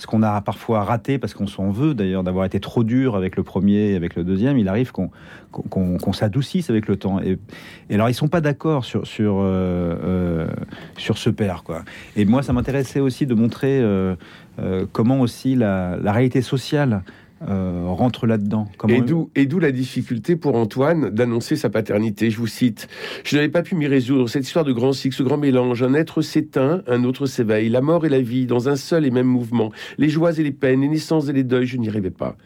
ce 0.01 0.08
qu'on 0.08 0.24
a 0.24 0.41
parfois 0.41 0.84
raté, 0.84 1.20
parce 1.20 1.36
qu'on 1.36 1.46
s'en 1.46 1.70
veut 1.70 1.93
d'ailleurs 1.93 2.24
d'avoir 2.24 2.46
été 2.46 2.60
trop 2.60 2.84
dur 2.84 3.15
avec 3.15 3.36
le 3.36 3.43
premier 3.43 3.93
avec 3.96 4.15
le 4.15 4.24
deuxième, 4.24 4.58
il 4.58 4.67
arrive 4.67 4.91
qu'on 4.91 6.13
s'adoucisse 6.13 6.72
avec 6.72 6.88
le 6.88 6.98
temps. 6.98 7.20
Et, 7.22 7.38
alors, 7.91 8.10
ils 8.10 8.15
sont 8.15 8.27
pas 8.27 8.41
d'accord 8.41 8.84
sur, 8.84 9.05
sur, 9.05 9.36
euh, 9.38 9.96
euh, 10.03 10.48
sur 10.98 11.20
ce 11.20 11.29
père. 11.29 11.62
Quoi. 11.63 11.84
Et 12.15 12.25
moi, 12.25 12.41
ça 12.41 12.51
m'intéressait 12.51 13.00
aussi 13.00 13.27
de 13.27 13.36
montrer 13.36 13.79
euh, 13.79 14.15
comment 14.91 15.22
aussi 15.22 15.53
la, 15.53 15.98
la 15.98 16.12
réalité 16.12 16.41
sociale 16.41 17.03
euh, 17.48 17.86
rentre 17.88 18.28
là-dedans. 18.28 18.68
Et 18.88 19.02
d'où, 19.02 19.32
et 19.36 19.46
d'où 19.46 19.60
la 19.60 19.72
difficulté 19.72 20.36
pour 20.36 20.56
Antoine 20.56 21.10
d'annoncer 21.10 21.56
sa 21.56 21.70
paternité. 21.70 22.30
Je 22.30 22.38
vous 22.38 22.48
cite 22.48 22.88
Je 23.24 23.36
n'avais 23.36 23.50
pas 23.50 23.64
pu 23.64 23.76
m'y 23.76 23.88
résoudre. 23.88 24.30
Cette 24.30 24.46
histoire 24.46 24.66
de 24.66 24.72
grand 24.72 24.94
cycle, 24.94 25.16
ce 25.16 25.24
grand 25.24 25.38
mélange. 25.38 25.82
Un 25.82 25.94
être 25.94 26.22
s'éteint, 26.22 26.84
un 26.88 27.04
autre 27.04 27.26
s'éveille. 27.26 27.70
La 27.70 27.82
mort 27.82 28.06
et 28.06 28.10
la 28.10 28.22
vie 28.22 28.46
dans 28.46 28.70
un 28.70 28.76
seul 28.76 29.06
et 29.06 29.12
même 29.12 29.28
mouvement. 29.28 29.72
Les 29.98 30.10
joies 30.10 30.38
et 30.38 30.44
les 30.44 30.52
peines, 30.52 30.82
les 30.82 30.88
naissances 30.88 31.30
et 31.30 31.34
les 31.34 31.44
deuils, 31.44 31.66
je 31.66 31.78
n'y 31.78 31.90
arrivais 31.90 32.12
pas. 32.12 32.38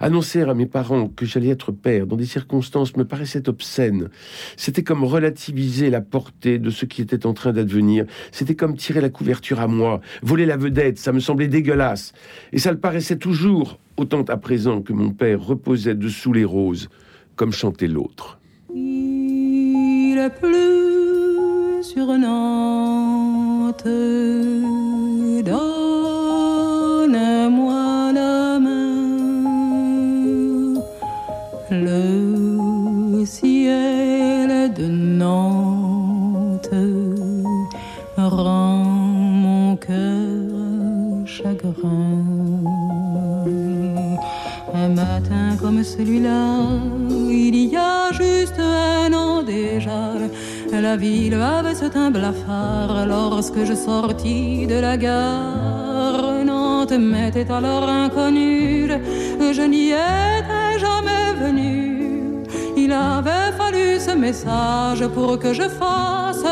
Annoncer 0.00 0.42
à 0.42 0.54
mes 0.54 0.66
parents 0.66 1.08
que 1.08 1.26
j'allais 1.26 1.48
être 1.48 1.72
père 1.72 2.06
dans 2.06 2.16
des 2.16 2.26
circonstances 2.26 2.96
me 2.96 3.04
paraissait 3.04 3.48
obscène. 3.48 4.08
C'était 4.56 4.82
comme 4.82 5.04
relativiser 5.04 5.90
la 5.90 6.00
portée 6.00 6.58
de 6.58 6.70
ce 6.70 6.84
qui 6.84 7.02
était 7.02 7.26
en 7.26 7.34
train 7.34 7.52
d'advenir. 7.52 8.06
C'était 8.32 8.54
comme 8.54 8.76
tirer 8.76 9.00
la 9.00 9.10
couverture 9.10 9.60
à 9.60 9.66
moi, 9.66 10.00
voler 10.22 10.46
la 10.46 10.56
vedette. 10.56 10.98
Ça 10.98 11.12
me 11.12 11.20
semblait 11.20 11.48
dégueulasse. 11.48 12.12
Et 12.52 12.58
ça 12.58 12.72
le 12.72 12.78
paraissait 12.78 13.18
toujours 13.18 13.78
autant 13.96 14.22
à 14.22 14.36
présent 14.36 14.80
que 14.80 14.92
mon 14.92 15.10
père 15.10 15.40
reposait 15.40 15.94
dessous 15.94 16.32
les 16.32 16.44
roses, 16.44 16.88
comme 17.36 17.52
chantait 17.52 17.88
l'autre. 17.88 18.38
Il 18.74 20.18
sur 21.82 22.18
Nantes, 22.18 23.84
blafard 52.18 53.06
lorsque 53.06 53.64
je 53.64 53.74
sortis 53.74 54.66
de 54.66 54.78
la 54.86 54.96
gare. 54.96 56.44
Nantes 56.44 56.98
m'était 57.12 57.50
alors 57.50 57.88
inconnue, 57.88 58.88
je 59.58 59.62
n'y 59.62 59.90
étais 59.90 60.74
jamais 60.84 61.26
venu. 61.44 62.44
Il 62.76 62.92
avait 62.92 63.52
fallu 63.60 63.86
ce 64.06 64.14
message 64.26 65.06
pour 65.14 65.38
que 65.38 65.52
je 65.52 65.68
fasse 65.80 66.46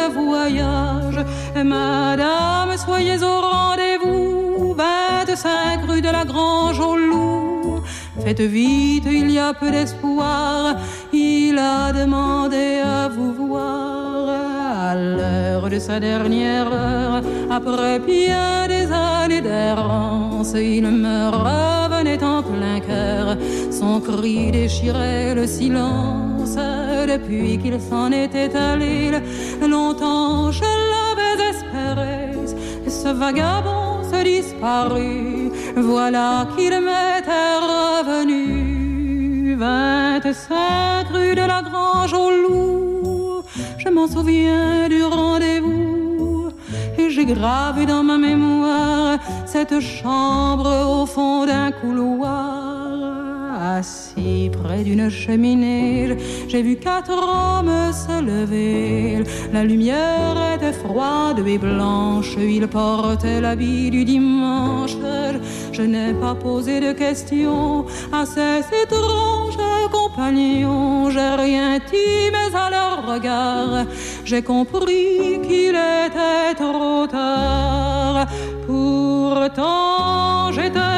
le 0.00 0.06
voyage. 0.20 1.20
Madame, 1.64 2.72
soyez 2.76 3.18
au 3.22 3.36
rendez-vous, 3.52 4.74
25 4.74 5.84
rue 5.88 6.02
de 6.02 6.12
la 6.18 6.24
Grange 6.24 6.80
au 6.80 6.96
Loup. 6.96 7.80
Faites 8.24 8.40
vite, 8.40 9.06
il 9.06 9.30
y 9.30 9.38
a 9.38 9.52
peu 9.52 9.70
d'espoir. 9.70 10.76
Il 11.12 11.58
a 11.58 11.92
demandé 11.92 12.80
à 12.84 13.08
vous 13.08 13.32
voir 13.32 14.61
à 14.72 14.94
l'heure 14.94 15.68
de 15.68 15.78
sa 15.78 16.00
dernière 16.00 16.72
heure. 16.72 17.22
Après 17.50 17.98
bien 17.98 18.66
des 18.68 18.90
années 18.90 19.42
d'errance, 19.42 20.54
il 20.54 20.86
me 20.88 21.28
revenait 21.28 22.22
en 22.24 22.42
plein 22.42 22.80
cœur. 22.80 23.36
Son 23.70 24.00
cri 24.00 24.50
déchirait 24.50 25.34
le 25.34 25.46
silence. 25.46 26.56
Depuis 27.06 27.58
qu'il 27.58 27.78
s'en 27.80 28.10
était 28.10 28.54
allé, 28.56 29.10
longtemps 29.60 30.50
je 30.50 30.62
l'avais 30.90 31.36
espéré. 31.50 32.32
Ce 32.88 33.08
vagabond 33.08 34.02
se 34.10 34.22
disparut. 34.22 35.50
Voilà 35.76 36.46
qu'il 36.56 36.74
m'était 36.88 37.56
revenu. 37.70 39.56
25 39.56 41.08
rue 41.12 41.34
de 41.34 41.46
la 41.52 41.62
Grange 41.62 42.14
au 42.14 42.30
Loup. 42.30 42.81
Je 43.84 43.88
m'en 43.90 44.06
souviens 44.06 44.88
du 44.88 45.02
rendez-vous. 45.02 46.50
Et 46.98 47.10
j'ai 47.10 47.24
gravé 47.24 47.84
dans 47.84 48.04
ma 48.04 48.16
mémoire 48.16 49.18
cette 49.44 49.80
chambre 49.80 50.70
au 50.88 51.06
fond 51.06 51.46
d'un 51.46 51.72
couloir. 51.72 52.72
Assis 53.60 54.50
près 54.62 54.84
d'une 54.84 55.08
cheminée, 55.08 56.16
j'ai 56.48 56.62
vu 56.62 56.76
quatre 56.76 57.10
hommes 57.10 57.92
se 57.92 58.22
lever. 58.22 59.24
La 59.52 59.64
lumière 59.64 60.36
était 60.54 60.72
froide 60.72 61.42
et 61.46 61.58
blanche, 61.58 62.36
ils 62.38 62.68
portaient 62.68 63.40
l'habit 63.40 63.90
du 63.90 64.04
dimanche. 64.04 64.96
Je 65.72 65.82
n'ai 65.82 66.12
pas 66.14 66.34
posé 66.34 66.80
de 66.80 66.92
questions 66.92 67.86
à 68.12 68.26
ces 68.26 68.60
étranges 68.82 69.21
compagnons. 70.14 71.10
J'ai 71.10 71.34
rien 71.36 71.78
dit, 71.78 72.30
mais 72.32 72.56
à 72.56 72.70
leur 72.70 73.06
regard, 73.06 73.86
j'ai 74.24 74.42
compris 74.42 75.40
qu'il 75.42 75.76
était 75.76 76.54
trop 76.56 77.06
tard. 77.06 78.26
Pourtant, 78.66 80.52
j'étais 80.52 80.91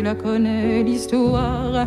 tu 0.00 0.06
la 0.06 0.82
l'histoire. 0.82 1.84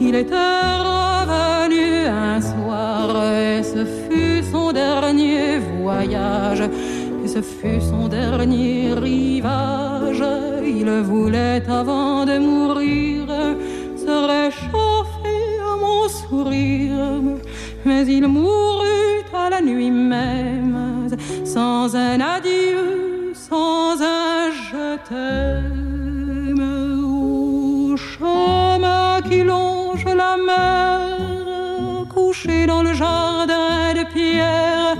Il 0.00 0.14
était 0.14 0.34
revenu 0.34 2.06
un 2.06 2.40
soir 2.40 3.32
et 3.32 3.62
ce 3.62 3.84
fut 3.84 4.42
son 4.52 4.72
dernier 4.72 5.58
voyage. 5.80 6.62
Et 7.24 7.28
ce 7.28 7.40
fut 7.40 7.80
son 7.80 8.08
dernier 8.08 8.92
rivage. 8.92 10.24
Il 10.64 10.88
voulait 11.02 11.62
avant 11.68 12.24
de 12.26 12.38
mourir 12.38 13.26
se 13.96 14.14
réchauffer 14.34 15.42
à 15.72 15.76
mon 15.84 16.08
sourire. 16.08 17.22
Mais 17.84 18.04
il 18.06 18.26
mourut 18.28 19.24
à 19.34 19.50
la 19.50 19.60
nuit 19.60 19.90
même, 19.90 21.08
sans 21.44 21.94
un 21.96 22.20
adieu, 22.20 23.32
sans 23.34 24.02
un 24.02 24.50
je. 24.50 25.75
Dans 32.46 32.82
le 32.82 32.94
jardin 32.94 33.92
de 33.94 34.04
pierre, 34.12 34.96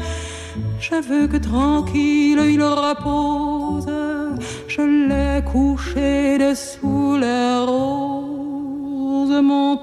je 0.81 0.97
veux 0.97 1.27
que 1.29 1.37
tranquille 1.37 2.41
il 2.49 2.63
repose. 2.63 3.87
Je 4.69 4.83
l'ai 4.83 5.45
couché 5.45 6.39
dessous 6.39 7.17
les 7.17 7.59
roses, 7.65 9.41
mon 9.43 9.79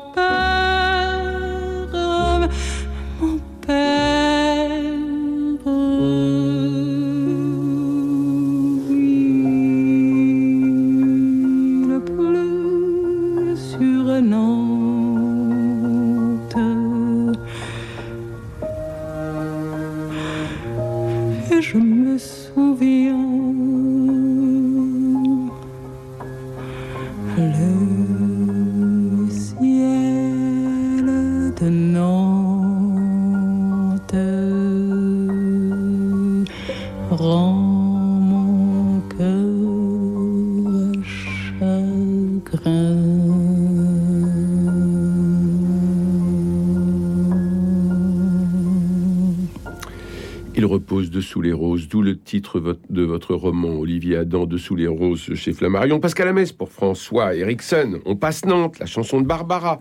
d'où 51.93 52.01
le 52.01 52.17
titre 52.17 52.59
de 52.89 53.03
votre 53.03 53.35
roman, 53.35 53.69
Olivier 53.69 54.17
Adam, 54.17 54.47
Dessous 54.47 54.75
les 54.75 54.87
roses, 54.87 55.35
chez 55.35 55.53
Flammarion. 55.53 55.99
Pascal 55.99 56.27
Amès 56.27 56.51
pour 56.51 56.71
François 56.71 57.35
Eriksson. 57.35 57.99
On 58.05 58.15
passe 58.15 58.45
Nantes, 58.45 58.79
la 58.79 58.87
chanson 58.87 59.21
de 59.21 59.27
Barbara. 59.27 59.79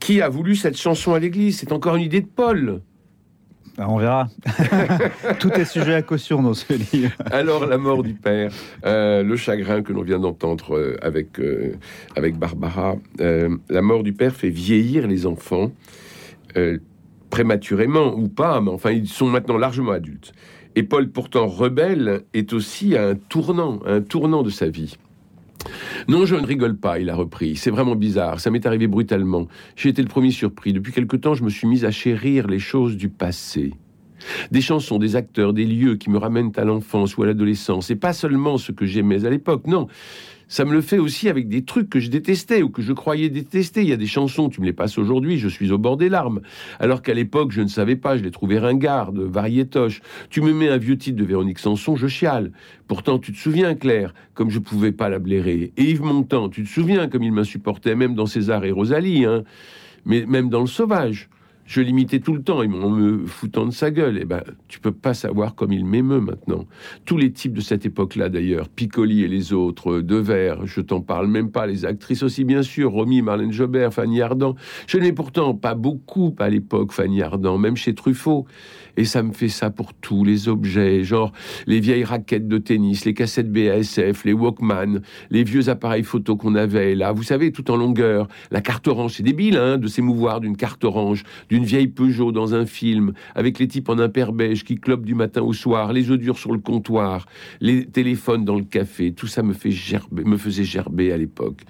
Qui 0.00 0.22
a 0.22 0.30
voulu 0.30 0.56
cette 0.56 0.78
chanson 0.78 1.12
à 1.12 1.18
l'église? 1.18 1.58
C'est 1.58 1.70
encore 1.72 1.96
une 1.96 2.04
idée 2.04 2.22
de 2.22 2.26
Paul. 2.34 2.80
Ah, 3.76 3.90
On 3.90 3.98
verra. 3.98 4.28
Tout 5.38 5.52
est 5.52 5.66
sujet 5.66 5.92
à 5.96 6.00
caution 6.00 6.42
dans 6.42 6.54
ce 6.54 6.72
livre. 6.72 7.12
Alors, 7.30 7.66
la 7.66 7.76
mort 7.76 8.02
du 8.02 8.14
père, 8.14 8.50
euh, 8.86 9.22
le 9.22 9.36
chagrin 9.36 9.82
que 9.82 9.92
l'on 9.92 10.02
vient 10.02 10.18
d'entendre 10.18 10.78
euh, 10.78 10.96
avec, 11.02 11.38
euh, 11.40 11.74
avec 12.16 12.38
Barbara. 12.38 12.96
La 13.18 13.82
mort 13.82 14.02
du 14.02 14.14
père 14.14 14.34
fait 14.34 14.48
vieillir 14.48 15.06
les 15.06 15.26
enfants, 15.26 15.72
prématurément 17.28 18.14
ou 18.16 18.28
pas, 18.28 18.62
mais 18.62 18.70
enfin, 18.70 18.92
ils 18.92 19.08
sont 19.08 19.26
maintenant 19.26 19.58
largement 19.58 19.92
adultes. 19.92 20.32
Et 20.76 20.82
Paul, 20.82 21.10
pourtant 21.10 21.46
rebelle, 21.46 22.22
est 22.34 22.52
aussi 22.52 22.96
à 22.96 23.08
un 23.08 23.14
tournant, 23.14 23.80
un 23.86 24.00
tournant 24.00 24.42
de 24.42 24.50
sa 24.50 24.68
vie. 24.68 24.96
Non, 26.06 26.24
je 26.24 26.36
ne 26.36 26.46
rigole 26.46 26.76
pas, 26.76 26.98
il 26.98 27.10
a 27.10 27.16
repris. 27.16 27.56
C'est 27.56 27.70
vraiment 27.70 27.96
bizarre. 27.96 28.40
Ça 28.40 28.50
m'est 28.50 28.64
arrivé 28.64 28.86
brutalement. 28.86 29.48
J'ai 29.76 29.88
été 29.90 30.02
le 30.02 30.08
premier 30.08 30.30
surpris. 30.30 30.72
Depuis 30.72 30.92
quelque 30.92 31.16
temps, 31.16 31.34
je 31.34 31.44
me 31.44 31.50
suis 31.50 31.66
mis 31.66 31.84
à 31.84 31.90
chérir 31.90 32.46
les 32.46 32.58
choses 32.58 32.96
du 32.96 33.08
passé. 33.08 33.72
Des 34.50 34.60
chansons, 34.60 34.98
des 34.98 35.16
acteurs, 35.16 35.52
des 35.52 35.64
lieux 35.64 35.96
qui 35.96 36.10
me 36.10 36.18
ramènent 36.18 36.52
à 36.56 36.64
l'enfance 36.64 37.16
ou 37.16 37.22
à 37.22 37.26
l'adolescence. 37.26 37.90
Et 37.90 37.96
pas 37.96 38.12
seulement 38.12 38.58
ce 38.58 38.72
que 38.72 38.86
j'aimais 38.86 39.24
à 39.24 39.30
l'époque, 39.30 39.66
non. 39.66 39.88
Ça 40.48 40.64
me 40.64 40.72
le 40.72 40.80
fait 40.80 40.98
aussi 40.98 41.28
avec 41.28 41.48
des 41.48 41.62
trucs 41.62 41.90
que 41.90 42.00
je 42.00 42.08
détestais 42.08 42.62
ou 42.62 42.70
que 42.70 42.80
je 42.80 42.94
croyais 42.94 43.28
détester. 43.28 43.82
Il 43.82 43.88
y 43.88 43.92
a 43.92 43.96
des 43.96 44.06
chansons, 44.06 44.48
tu 44.48 44.62
me 44.62 44.66
les 44.66 44.72
passes 44.72 44.96
aujourd'hui, 44.96 45.38
je 45.38 45.48
suis 45.48 45.70
au 45.72 45.78
bord 45.78 45.98
des 45.98 46.08
larmes. 46.08 46.40
Alors 46.80 47.02
qu'à 47.02 47.12
l'époque, 47.12 47.52
je 47.52 47.60
ne 47.60 47.68
savais 47.68 47.96
pas, 47.96 48.16
je 48.16 48.22
les 48.22 48.30
trouvais 48.30 48.58
ringardes, 48.58 49.18
variétoches. 49.18 50.00
Tu 50.30 50.40
me 50.40 50.54
mets 50.54 50.70
un 50.70 50.78
vieux 50.78 50.96
titre 50.96 51.18
de 51.18 51.24
Véronique 51.24 51.58
Sanson, 51.58 51.96
je 51.96 52.06
chiale. 52.06 52.52
Pourtant, 52.86 53.18
tu 53.18 53.32
te 53.32 53.38
souviens, 53.38 53.74
Claire, 53.74 54.14
comme 54.32 54.48
je 54.48 54.58
pouvais 54.58 54.92
pas 54.92 55.10
la 55.10 55.18
blairer. 55.18 55.72
Et 55.76 55.82
Yves 55.90 56.02
Montand, 56.02 56.48
tu 56.48 56.64
te 56.64 56.68
souviens 56.68 57.08
comme 57.08 57.22
il 57.22 57.32
m'insupportait, 57.32 57.94
même 57.94 58.14
dans 58.14 58.26
César 58.26 58.64
et 58.64 58.72
Rosalie, 58.72 59.26
hein. 59.26 59.44
Mais 60.06 60.24
même 60.24 60.48
dans 60.48 60.60
Le 60.60 60.66
Sauvage. 60.66 61.28
Je 61.68 61.82
l'imitais 61.82 62.20
tout 62.20 62.32
le 62.32 62.42
temps, 62.42 62.60
en 62.60 62.90
me 62.90 63.26
foutant 63.26 63.66
de 63.66 63.72
sa 63.72 63.90
gueule. 63.90 64.18
Eh 64.22 64.24
ben, 64.24 64.42
tu 64.68 64.80
peux 64.80 64.90
pas 64.90 65.12
savoir 65.12 65.54
comme 65.54 65.70
il 65.70 65.84
m'émeut 65.84 66.18
maintenant. 66.18 66.64
Tous 67.04 67.18
les 67.18 67.30
types 67.30 67.52
de 67.52 67.60
cette 67.60 67.84
époque-là, 67.84 68.30
d'ailleurs, 68.30 68.70
Piccoli 68.70 69.22
et 69.22 69.28
les 69.28 69.52
autres, 69.52 70.00
Devers, 70.00 70.66
je 70.66 70.80
t'en 70.80 71.02
parle 71.02 71.26
même 71.26 71.50
pas, 71.50 71.66
les 71.66 71.84
actrices 71.84 72.22
aussi, 72.22 72.44
bien 72.44 72.62
sûr, 72.62 72.90
Romy, 72.90 73.20
Marlène 73.20 73.52
Jobert, 73.52 73.92
Fanny 73.92 74.22
Ardant. 74.22 74.54
Je 74.86 74.96
n'ai 74.96 75.12
pourtant 75.12 75.54
pas 75.54 75.74
beaucoup 75.74 76.34
à 76.38 76.48
l'époque, 76.48 76.90
Fanny 76.90 77.20
Ardant, 77.20 77.58
même 77.58 77.76
chez 77.76 77.94
Truffaut. 77.94 78.46
Et 78.98 79.04
ça 79.04 79.22
me 79.22 79.32
fait 79.32 79.48
ça 79.48 79.70
pour 79.70 79.94
tous 79.94 80.24
les 80.24 80.48
objets, 80.48 81.04
genre 81.04 81.30
les 81.68 81.78
vieilles 81.78 82.02
raquettes 82.02 82.48
de 82.48 82.58
tennis, 82.58 83.04
les 83.04 83.14
cassettes 83.14 83.48
BASF, 83.52 84.24
les 84.24 84.32
Walkman, 84.32 85.02
les 85.30 85.44
vieux 85.44 85.68
appareils 85.68 86.02
photo 86.02 86.34
qu'on 86.34 86.56
avait 86.56 86.96
là, 86.96 87.12
vous 87.12 87.22
savez, 87.22 87.52
tout 87.52 87.70
en 87.70 87.76
longueur. 87.76 88.26
La 88.50 88.60
carte 88.60 88.88
orange, 88.88 89.12
c'est 89.14 89.22
débile, 89.22 89.56
hein, 89.56 89.78
de 89.78 89.86
s'émouvoir 89.86 90.40
d'une 90.40 90.56
carte 90.56 90.82
orange, 90.82 91.22
d'une 91.48 91.62
vieille 91.62 91.86
Peugeot 91.86 92.32
dans 92.32 92.56
un 92.56 92.66
film, 92.66 93.12
avec 93.36 93.60
les 93.60 93.68
types 93.68 93.88
en 93.88 94.00
imperbège 94.00 94.64
qui 94.64 94.80
clopent 94.80 95.06
du 95.06 95.14
matin 95.14 95.42
au 95.42 95.52
soir, 95.52 95.92
les 95.92 96.10
œufs 96.10 96.18
durs 96.18 96.36
sur 96.36 96.50
le 96.50 96.58
comptoir, 96.58 97.26
les 97.60 97.86
téléphones 97.86 98.44
dans 98.44 98.56
le 98.56 98.64
café, 98.64 99.12
tout 99.12 99.28
ça 99.28 99.44
me, 99.44 99.52
fait 99.52 99.70
gerber, 99.70 100.24
me 100.24 100.36
faisait 100.36 100.64
gerber 100.64 101.12
à 101.12 101.16
l'époque. 101.16 101.62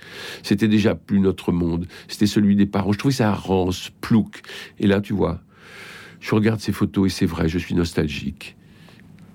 C'était 0.43 0.67
déjà 0.67 0.95
plus 0.95 1.21
notre 1.21 1.53
monde, 1.53 1.89
c'était 2.09 2.25
celui 2.25 2.57
des 2.57 2.65
parents. 2.65 2.93
Je 2.93 2.99
trouvais 2.99 3.13
ça 3.13 3.35
rance, 3.35 3.91
plouc. 4.01 4.41
Et 4.79 4.87
là, 4.87 5.03
tu 5.03 5.13
vois, 5.13 5.43
je 6.21 6.35
regarde 6.35 6.61
ces 6.61 6.73
photos 6.73 7.07
et 7.07 7.15
c'est 7.15 7.27
vrai, 7.27 7.49
je 7.49 7.59
suis 7.59 7.75
nostalgique. 7.75 8.57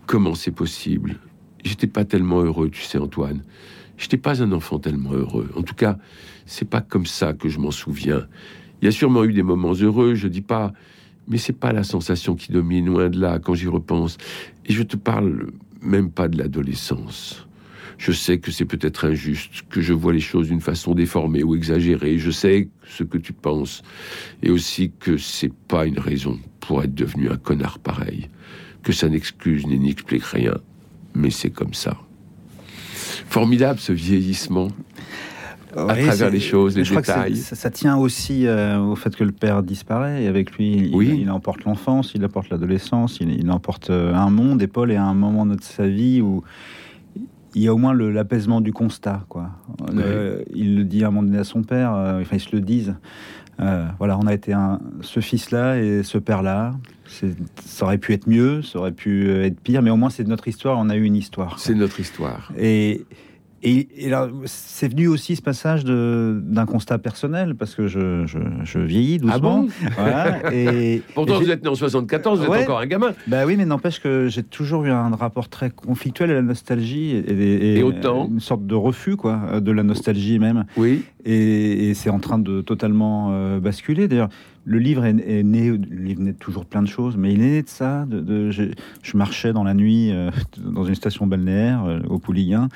Comment 0.05 0.35
c'est 0.35 0.51
possible? 0.51 1.19
J'étais 1.63 1.87
pas 1.87 2.05
tellement 2.05 2.41
heureux, 2.41 2.69
tu 2.69 2.81
sais, 2.81 2.97
Antoine. 2.97 3.43
J'étais 3.97 4.17
pas 4.17 4.43
un 4.43 4.51
enfant 4.51 4.79
tellement 4.79 5.13
heureux. 5.13 5.49
En 5.55 5.61
tout 5.61 5.75
cas, 5.75 5.97
c'est 6.45 6.69
pas 6.69 6.81
comme 6.81 7.05
ça 7.05 7.33
que 7.33 7.47
je 7.47 7.59
m'en 7.59 7.71
souviens. 7.71 8.27
Il 8.81 8.85
y 8.85 8.87
a 8.87 8.91
sûrement 8.91 9.23
eu 9.23 9.31
des 9.31 9.43
moments 9.43 9.73
heureux, 9.73 10.13
je 10.13 10.27
dis 10.27 10.41
pas, 10.41 10.73
mais 11.27 11.37
c'est 11.37 11.53
pas 11.53 11.71
la 11.71 11.83
sensation 11.83 12.35
qui 12.35 12.51
domine, 12.51 12.87
loin 12.87 13.09
de 13.09 13.19
là, 13.19 13.39
quand 13.39 13.53
j'y 13.53 13.67
repense. 13.67 14.17
Et 14.65 14.73
je 14.73 14.83
te 14.83 14.97
parle 14.97 15.51
même 15.81 16.11
pas 16.11 16.27
de 16.27 16.37
l'adolescence. 16.37 17.47
Je 18.03 18.11
sais 18.11 18.37
que 18.37 18.51
c'est 18.51 18.65
peut-être 18.65 19.05
injuste, 19.05 19.63
que 19.69 19.79
je 19.79 19.93
vois 19.93 20.11
les 20.11 20.19
choses 20.19 20.49
d'une 20.49 20.59
façon 20.59 20.93
déformée 20.93 21.41
ou 21.41 21.55
exagérée. 21.55 22.17
Je 22.17 22.31
sais 22.31 22.67
ce 22.85 23.05
que 23.05 23.17
tu 23.17 23.31
penses. 23.31 23.81
Et 24.41 24.49
aussi 24.49 24.91
que 24.99 25.15
c'est 25.15 25.53
pas 25.69 25.85
une 25.85 25.99
raison 25.99 26.37
pour 26.59 26.83
être 26.83 26.93
devenu 26.93 27.29
un 27.29 27.37
connard 27.37 27.79
pareil. 27.79 28.27
Que 28.81 28.91
ça 28.91 29.07
n'excuse 29.07 29.65
ni 29.65 29.79
n'explique 29.79 30.25
rien. 30.25 30.55
Mais 31.15 31.29
c'est 31.29 31.49
comme 31.49 31.73
ça. 31.73 31.95
Formidable 33.29 33.79
ce 33.79 33.93
vieillissement 33.93 34.67
à 35.73 35.95
travers 35.95 36.29
les 36.29 36.41
choses, 36.41 36.75
les 36.75 36.83
détails. 36.83 37.37
ça, 37.37 37.71
tient 37.71 37.95
aussi 37.95 38.45
euh, 38.45 38.79
au 38.79 38.95
fait 38.95 39.15
que 39.15 39.23
le 39.23 39.31
père 39.31 39.63
disparaît 39.63 40.23
et 40.23 40.27
avec 40.27 40.51
lui, 40.57 40.73
il, 40.73 40.95
oui. 40.95 41.19
il 41.21 41.31
emporte 41.31 41.63
l'enfance, 41.63 42.11
il 42.13 42.23
apporte 42.25 42.49
l'adolescence, 42.49 43.19
il, 43.21 43.31
il, 43.31 43.49
emporte 43.49 43.89
euh, 43.89 44.13
un 44.13 44.29
monde. 44.29 44.61
Et 44.61 44.67
Paul 44.67 44.91
est 44.91 44.97
à 44.97 45.05
un 45.05 45.15
moment 45.15 45.45
de 45.45 45.55
sa 45.61 45.87
vie 45.87 46.21
où 46.21 46.43
il 47.55 47.61
y 47.61 47.67
a 47.67 47.73
au 47.73 47.77
moins 47.77 47.93
l'apaisement 47.93 48.61
du 48.61 48.73
constat. 48.73 49.23
Quoi. 49.29 49.49
Euh, 49.95 50.43
il 50.53 50.77
le 50.77 50.83
dit 50.83 51.03
à 51.03 51.07
un 51.07 51.11
moment 51.11 51.23
donné 51.23 51.39
à 51.39 51.43
son 51.43 51.63
père, 51.63 51.91
enfin 51.91 52.35
ils 52.35 52.39
se 52.39 52.55
le 52.55 52.61
disent. 52.61 52.95
voilà, 53.59 54.17
on 54.17 54.27
a 54.27 54.33
été 54.33 54.53
un, 54.53 54.79
ce 55.01 55.19
fils-là 55.19 55.79
et 55.79 56.03
ce 56.03 56.17
père-là. 56.17 56.73
Ça 57.65 57.85
aurait 57.85 57.99
pu 57.99 58.13
être 58.13 58.27
mieux, 58.27 58.61
ça 58.61 58.79
aurait 58.79 58.91
pu 58.91 59.29
être 59.29 59.59
pire, 59.59 59.81
mais 59.81 59.91
au 59.91 59.97
moins 59.97 60.09
c'est 60.09 60.27
notre 60.27 60.47
histoire, 60.47 60.79
on 60.79 60.89
a 60.89 60.95
eu 60.95 61.03
une 61.03 61.15
histoire. 61.15 61.59
C'est 61.59 61.75
notre 61.75 61.99
histoire. 61.99 62.51
Et, 62.57 63.05
et, 63.63 64.09
là, 64.09 64.29
c'est 64.45 64.89
venu 64.89 65.07
aussi 65.07 65.35
ce 65.35 65.41
passage 65.41 65.85
d'un 65.85 66.65
constat 66.65 66.97
personnel, 66.97 67.55
parce 67.55 67.75
que 67.75 67.87
je, 67.87 68.25
je, 68.25 68.79
vieillis 68.79 69.19
doucement. 69.19 69.35
Ah 69.35 69.39
bon 69.39 69.67
voilà, 69.97 70.53
et, 70.53 71.01
Pourtant, 71.13 71.39
vous 71.39 71.49
êtes 71.49 71.63
né 71.63 71.69
en 71.69 71.75
74, 71.75 72.39
vous 72.39 72.53
êtes 72.53 72.63
encore 72.63 72.79
un 72.79 72.85
gamin. 72.85 73.13
Bah 73.27 73.45
oui, 73.45 73.55
mais 73.55 73.65
n'empêche 73.65 73.99
que 74.01 74.27
j'ai 74.27 74.43
toujours 74.43 74.83
eu 74.85 74.91
un 74.91 75.15
rapport 75.15 75.49
très 75.49 75.69
conflictuel 75.69 76.31
à 76.31 76.33
la 76.33 76.41
nostalgie. 76.41 77.11
Et, 77.11 77.77
et, 77.77 77.83
autant 77.83 78.27
Une 78.27 78.39
sorte 78.39 78.65
de 78.65 78.75
refus, 78.75 79.15
quoi, 79.15 79.61
de 79.61 79.71
la 79.71 79.83
nostalgie 79.83 80.39
même. 80.39 80.65
Oui. 80.77 81.03
Et, 81.25 81.93
c'est 81.93 82.09
en 82.09 82.19
train 82.19 82.39
de 82.39 82.61
totalement 82.61 83.29
euh, 83.31 83.59
basculer. 83.59 84.07
D'ailleurs, 84.07 84.29
le 84.65 84.79
livre 84.79 85.05
est, 85.05 85.13
né, 85.13 85.69
le 85.69 86.03
livre 86.03 86.21
naît 86.21 86.33
toujours 86.33 86.65
plein 86.65 86.81
de 86.81 86.87
choses, 86.87 87.17
mais 87.17 87.33
il 87.33 87.41
est 87.41 87.51
né 87.51 87.61
de 87.63 87.69
ça. 87.69 88.05
De, 88.05 88.49
je, 88.51 88.71
marchais 89.13 89.53
dans 89.53 89.63
la 89.63 89.73
nuit 89.73 90.11
euh, 90.11 90.31
dans 90.57 90.85
une 90.85 90.95
station 90.95 91.27
balnéaire 91.27 91.83
euh, 91.85 91.99
au 92.07 92.17
Pouliguen, 92.17 92.69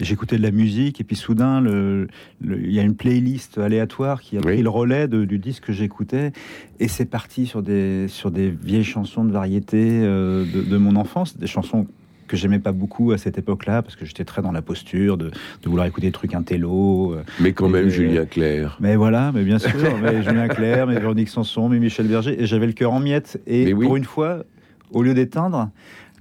j'écoutais 0.00 0.36
de 0.36 0.42
la 0.42 0.50
musique, 0.50 1.00
et 1.00 1.04
puis 1.04 1.16
soudain, 1.16 1.60
le, 1.60 2.08
il 2.40 2.72
y 2.72 2.78
a 2.78 2.82
une 2.82 2.94
playlist 2.94 3.58
aléatoire 3.58 4.20
qui 4.20 4.38
a 4.38 4.40
pris 4.40 4.62
le 4.62 4.70
relais 4.70 5.08
du 5.08 5.38
disque 5.38 5.64
que 5.64 5.72
j'écoutais, 5.72 6.32
et 6.80 6.88
c'est 6.88 7.04
parti 7.04 7.46
sur 7.46 7.62
des, 7.62 8.08
sur 8.08 8.30
des 8.30 8.50
vieilles 8.50 8.84
chansons 8.84 9.24
de 9.24 9.32
variété 9.32 10.00
de, 10.00 10.62
de 10.62 10.76
mon 10.76 10.96
enfance, 10.96 11.36
des 11.36 11.46
chansons 11.46 11.86
que 12.26 12.36
j'aimais 12.36 12.58
pas 12.58 12.72
beaucoup 12.72 13.12
à 13.12 13.18
cette 13.18 13.38
époque-là, 13.38 13.82
parce 13.82 13.96
que 13.96 14.04
j'étais 14.04 14.24
très 14.24 14.42
dans 14.42 14.52
la 14.52 14.62
posture 14.62 15.16
de, 15.16 15.30
vouloir 15.64 15.86
écouter 15.86 16.06
des 16.06 16.12
trucs 16.12 16.34
intello. 16.34 17.12
Euh, 17.12 17.22
mais 17.40 17.52
quand 17.52 17.68
même, 17.68 17.88
Julien 17.88 18.24
Clerc. 18.24 18.78
Mais 18.80 18.96
voilà, 18.96 19.32
mais 19.32 19.44
bien 19.44 19.58
sûr, 19.58 19.72
mais 20.02 20.22
Julien 20.22 20.48
Clerc, 20.48 20.86
mais 20.86 20.98
Véronique 20.98 21.28
Sanson, 21.28 21.68
mais 21.68 21.78
Michel 21.78 22.06
Berger, 22.06 22.40
et 22.40 22.46
j'avais 22.46 22.66
le 22.66 22.72
cœur 22.72 22.92
en 22.92 23.00
miettes. 23.00 23.40
Et 23.46 23.74
pour 23.74 23.96
une 23.96 24.04
fois, 24.04 24.44
au 24.90 25.02
lieu 25.02 25.14
d'éteindre, 25.14 25.70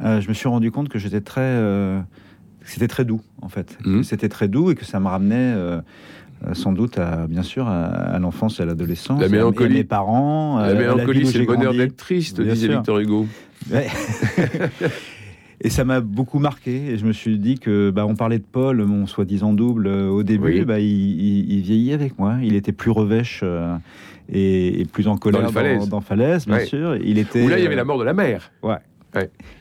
euh, 0.02 0.22
je 0.22 0.30
me 0.30 0.34
suis 0.34 0.50
rendu 0.50 0.72
compte 0.72 0.90
que 0.90 1.00
j'étais 1.00 1.22
très. 1.22 1.42
Euh, 1.42 2.00
c'était 2.64 2.88
très 2.88 3.06
doux, 3.06 3.22
en 3.42 3.50
fait. 3.50 3.78
Mmh. 3.84 4.04
C'était 4.04 4.30
très 4.30 4.48
doux 4.48 4.72
et 4.72 4.76
que 4.76 4.86
ça 4.86 5.00
me 5.00 5.08
ramenait. 5.08 5.56
sans 6.54 6.74
doute, 6.74 6.98
à, 6.98 7.28
bien 7.28 7.44
sûr, 7.44 7.68
à, 7.68 8.18
l'enfance 8.20 8.60
et 8.60 8.64
à 8.64 8.66
l'adolescence. 8.66 9.22
La 9.22 9.30
mélancolie. 9.30 9.76
mes 9.76 9.84
parents. 9.84 10.60
La 10.60 10.74
mélancolie, 10.74 11.26
c'est 11.26 11.40
le 11.40 11.46
bonheur 11.46 11.74
d'être 11.74 11.96
triste, 11.96 12.42
disait 12.42 12.68
Victor 12.68 13.00
Hugo. 13.00 13.28
Et 15.63 15.69
ça 15.69 15.84
m'a 15.84 16.02
beaucoup 16.02 16.39
marqué. 16.39 16.88
Et 16.88 16.97
je 16.97 17.06
me 17.06 17.13
suis 17.13 17.38
dit 17.38 17.60
que, 17.60 17.91
bah, 17.91 18.06
on 18.06 18.15
parlait 18.15 18.39
de 18.39 18.45
Paul, 18.50 18.84
mon 18.84 19.06
soi-disant 19.06 19.54
double, 19.54 19.88
euh, 19.88 20.10
au 20.10 20.24
début, 20.24 20.65
bah, 20.65 20.80
il, 20.80 21.62
vieillit 21.62 21.93
avec 21.93 22.17
moi. 22.17 22.38
Il 22.41 22.56
était 22.56 22.71
plus 22.71 22.89
revêche 22.89 23.41
euh, 23.43 23.76
et, 24.32 24.86
plus 24.91 25.08
en 25.08 25.17
colère 25.17 25.52
dans, 25.88 26.02
Falaise, 26.02 26.47
bien 26.47 26.65
sûr. 26.65 26.95
Il 26.97 27.19
était. 27.19 27.43
Où 27.43 27.47
là, 27.47 27.60
il 27.60 27.63
y 27.63 27.67
avait 27.67 27.76
la 27.76 27.86
mort 27.86 28.00
de 28.00 28.04
la 28.04 28.13
mère. 28.13 28.52
Ouais. 28.63 28.78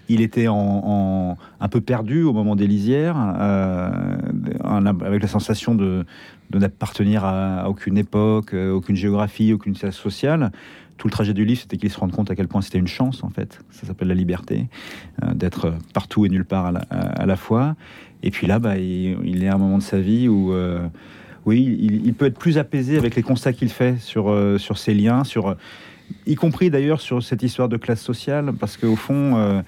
Il 0.09 0.21
était 0.21 0.47
en, 0.49 1.37
un 1.61 1.69
peu 1.69 1.81
perdu 1.81 2.23
au 2.23 2.33
moment 2.33 2.55
des 2.55 2.69
lisières, 2.69 3.17
euh, 3.41 3.91
avec 4.65 5.23
la 5.23 5.29
sensation 5.29 5.75
de, 5.75 6.05
de 6.51 6.59
n'appartenir 6.59 7.25
à, 7.25 7.69
aucune 7.69 7.99
époque, 7.99 8.55
aucune 8.55 8.95
géographie, 8.95 9.53
aucune 9.53 9.77
classe 9.77 9.97
sociale 9.97 10.53
tout 11.01 11.09
le 11.09 11.13
trajet 11.13 11.33
du 11.33 11.47
livre, 11.47 11.63
c'était 11.63 11.79
qu'il 11.79 11.91
se 11.91 11.99
rende 11.99 12.13
compte 12.13 12.31
à 12.31 12.37
quel 12.37 12.47
point 12.47 12.61
c'était 12.61 12.79
une 12.79 12.87
chance, 12.87 13.25
en 13.25 13.31
fait. 13.31 13.59
Ça 13.71 13.87
s'appelle 13.87 14.09
la 14.09 14.15
liberté, 14.15 14.67
euh, 15.25 15.33
d'être 15.33 15.73
partout 15.95 16.27
et 16.27 16.29
nulle 16.29 16.45
part 16.45 16.75
à 16.91 17.27
la, 17.27 17.37
fois. 17.37 17.75
Et 18.23 18.31
puis 18.31 18.47
là, 18.47 18.59
bah, 18.59 18.77
il, 18.77 19.43
est 19.43 19.49
à 19.49 19.55
un 19.55 19.59
moment 19.59 19.79
de 19.79 19.83
sa 19.83 19.99
vie 19.99 20.29
où, 20.29 20.53
euh, 20.53 20.87
oui, 21.47 21.75
il, 22.05 22.13
peut 22.13 22.27
être 22.27 22.39
plus 22.39 22.59
apaisé 22.59 22.99
avec 22.99 23.17
les 23.17 23.23
constats 23.23 23.55
qu'il 23.55 23.71
fait 23.71 23.99
sur, 23.99 24.29
euh, 24.29 24.59
sur 24.59 24.77
ses 24.77 24.93
liens, 24.93 25.25
sur 25.25 25.57
y 26.27 26.35
compris 26.35 26.69
d'ailleurs 26.69 27.01
sur 27.01 27.23
cette 27.23 27.43
histoire 27.43 27.71
de 27.71 27.79
classe 27.79 28.03
sociale, 28.03 28.53
parce 28.61 28.77
qu'au 28.77 28.97
fond, 28.97 29.63